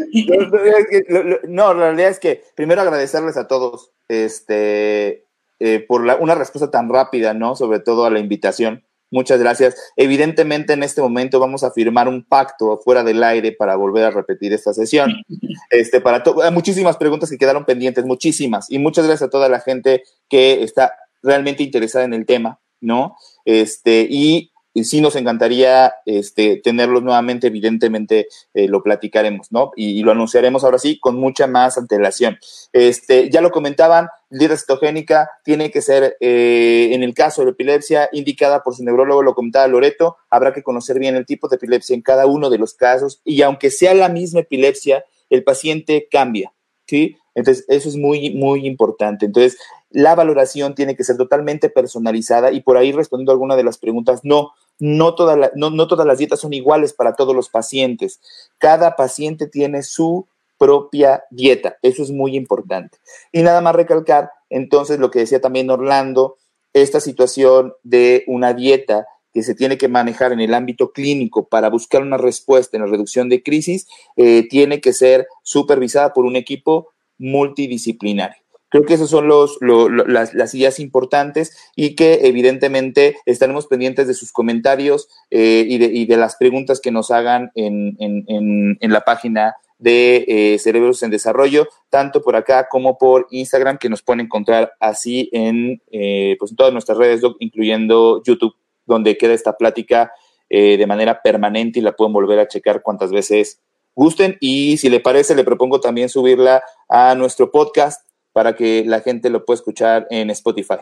[1.47, 5.27] No, la realidad es que primero agradecerles a todos este,
[5.61, 7.55] eh, por una respuesta tan rápida, ¿no?
[7.55, 8.85] Sobre todo a la invitación.
[9.11, 9.75] Muchas gracias.
[9.97, 14.11] Evidentemente en este momento vamos a firmar un pacto fuera del aire para volver a
[14.11, 15.15] repetir esta sesión.
[15.71, 18.71] Este, para hay muchísimas preguntas que quedaron pendientes, muchísimas.
[18.71, 23.17] Y muchas gracias a toda la gente que está realmente interesada en el tema, ¿no?
[23.45, 29.73] Este, y sí nos encantaría este, tenerlos nuevamente, evidentemente eh, lo platicaremos, ¿no?
[29.77, 32.39] Y, lo anunciaremos ahora sí con mucha más antelación.
[32.73, 37.53] Este, ya lo comentaban, dieta cetogénica tiene que ser, eh, en el caso de la
[37.53, 41.57] epilepsia, indicada por su neurólogo, lo comentaba Loreto, habrá que conocer bien el tipo de
[41.57, 46.09] epilepsia en cada uno de los casos y aunque sea la misma epilepsia, el paciente
[46.11, 46.53] cambia,
[46.87, 47.17] ¿sí?
[47.35, 49.27] Entonces, eso es muy, muy importante.
[49.27, 49.59] Entonces,
[49.91, 53.79] la valoración tiene que ser totalmente personalizada y por ahí respondiendo a alguna de las
[53.79, 55.15] preguntas, no, no,
[55.55, 58.21] no, todas las dietas son iguales para todos los pacientes.
[58.59, 60.27] Cada paciente tiene su
[60.59, 61.79] propia dieta.
[61.83, 62.99] Eso es muy importante.
[63.33, 66.37] Y nada más recalcar, entonces, lo que decía también Orlando,
[66.73, 71.71] esta situación de una dieta que se tiene que manejar en el ámbito clínico para
[71.71, 73.87] buscar una respuesta en la reducción de crisis,
[74.17, 76.89] eh, tiene que ser supervisada por un equipo
[77.19, 78.48] multidisciplinario.
[78.71, 84.13] Creo que esas son los, las, las, ideas importantes y que evidentemente estaremos pendientes de
[84.13, 88.93] sus comentarios eh, y, de, y, de, las preguntas que nos hagan en, en, en
[88.93, 94.03] la página de eh, Cerebros en Desarrollo, tanto por acá como por Instagram, que nos
[94.03, 98.55] pueden encontrar así en, eh, pues en todas nuestras redes, incluyendo YouTube,
[98.85, 100.13] donde queda esta plática
[100.51, 103.61] de manera permanente y la pueden volver a checar cuantas veces
[103.95, 104.39] gusten.
[104.41, 108.08] Y si le parece, le propongo también subirla a nuestro podcast
[108.39, 110.77] para que la gente lo pueda escuchar en Spotify.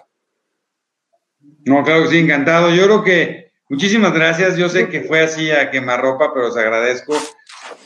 [1.64, 2.68] No, claro que sí, encantado.
[2.68, 4.58] Yo creo que muchísimas gracias.
[4.58, 7.16] Yo sé que fue así a quemarropa, pero os agradezco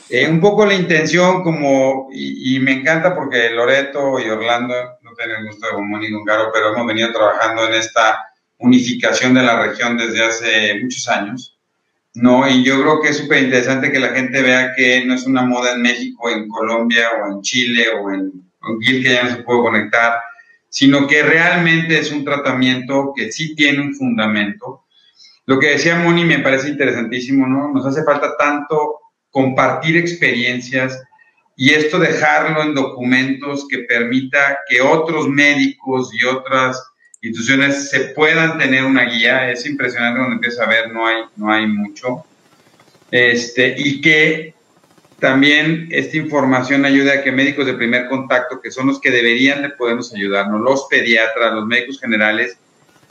[0.09, 5.45] eh, un poco la intención como, y, me encanta porque Loreto y Orlando, no tienen
[5.45, 8.19] gusto de común y caro, pero hemos venido trabajando en esta
[8.57, 11.57] unificación de la región desde hace muchos años,
[12.15, 12.45] ¿no?
[12.45, 15.43] Y yo creo que es súper interesante que la gente vea que no es una
[15.43, 19.29] moda en México, en Colombia o en Chile o en, en Gil que ya no
[19.31, 20.21] se puede conectar,
[20.69, 24.85] sino que realmente es un tratamiento que sí tiene un fundamento.
[25.45, 27.73] Lo que decía Moni me parece interesantísimo, ¿no?
[27.73, 31.01] Nos hace falta tanto compartir experiencias
[31.55, 36.81] y esto dejarlo en documentos que permita que otros médicos y otras
[37.21, 39.51] instituciones se puedan tener una guía.
[39.51, 42.23] Es impresionante cuando empieza a ver, no hay, no hay mucho.
[43.11, 44.53] Este, y que
[45.21, 49.61] también esta información ayude a que médicos de primer contacto, que son los que deberían
[49.61, 52.57] de podernos ayudarnos, los pediatras, los médicos generales,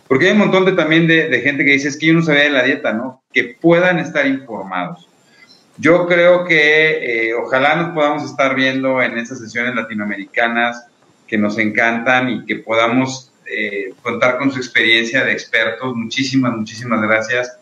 [0.08, 2.22] porque hay un montón de, también de, de gente que dice, es que yo no
[2.22, 3.22] sabía de la dieta, ¿no?
[3.32, 5.08] Que puedan estar informados.
[5.78, 10.86] Yo creo que eh, ojalá nos podamos estar viendo en esas sesiones latinoamericanas
[11.28, 15.94] que nos encantan y que podamos eh, contar con su experiencia de expertos.
[15.94, 17.56] Muchísimas, muchísimas gracias.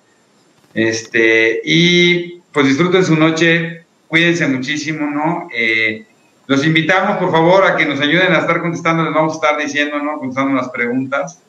[0.73, 5.49] Este, y pues disfruten su noche, cuídense muchísimo, ¿no?
[5.55, 6.05] Eh,
[6.47, 9.59] los invitamos, por favor, a que nos ayuden a estar contestando, les vamos a estar
[9.59, 10.19] diciendo, ¿no?
[10.19, 11.43] Contestando las preguntas.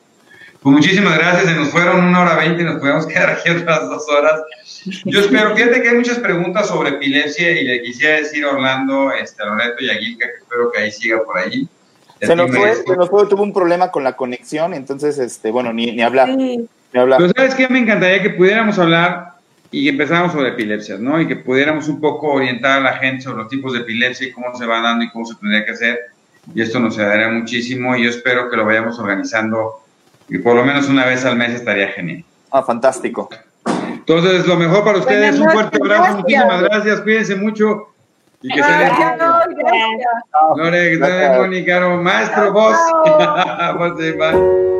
[0.62, 4.06] Pues muchísimas gracias, se nos fueron una hora veinte, nos podemos quedar aquí otras dos
[4.10, 4.42] horas.
[5.06, 9.10] Yo espero, fíjate que hay muchas preguntas sobre epilepsia y le quisiera decir a Orlando,
[9.10, 11.66] este, a Loreto y a Gilka que espero que ahí siga por ahí.
[12.20, 15.72] Se nos, fue, se nos fue, tuvo un problema con la conexión, entonces, este, bueno,
[15.72, 16.28] ni, ni hablar.
[16.28, 16.68] Sí.
[16.92, 17.20] Ni hablar.
[17.20, 17.66] Pero ¿sabes qué?
[17.68, 19.39] Me encantaría que pudiéramos hablar
[19.70, 21.20] y empezáramos sobre epilepsias, ¿no?
[21.20, 24.32] Y que pudiéramos un poco orientar a la gente sobre los tipos de epilepsia y
[24.32, 25.98] cómo se van dando y cómo se tendría que hacer.
[26.54, 29.82] Y esto nos ayudaría muchísimo y yo espero que lo vayamos organizando
[30.28, 32.24] y por lo menos una vez al mes estaría genial.
[32.50, 33.28] Ah, fantástico.
[33.92, 37.90] Entonces, lo mejor para ustedes, un fuerte abrazo, muchísimas gracias, cuídense mucho
[38.42, 38.90] y que se den
[40.56, 42.76] Lore, que se den Moni, Caro, maestro, vos.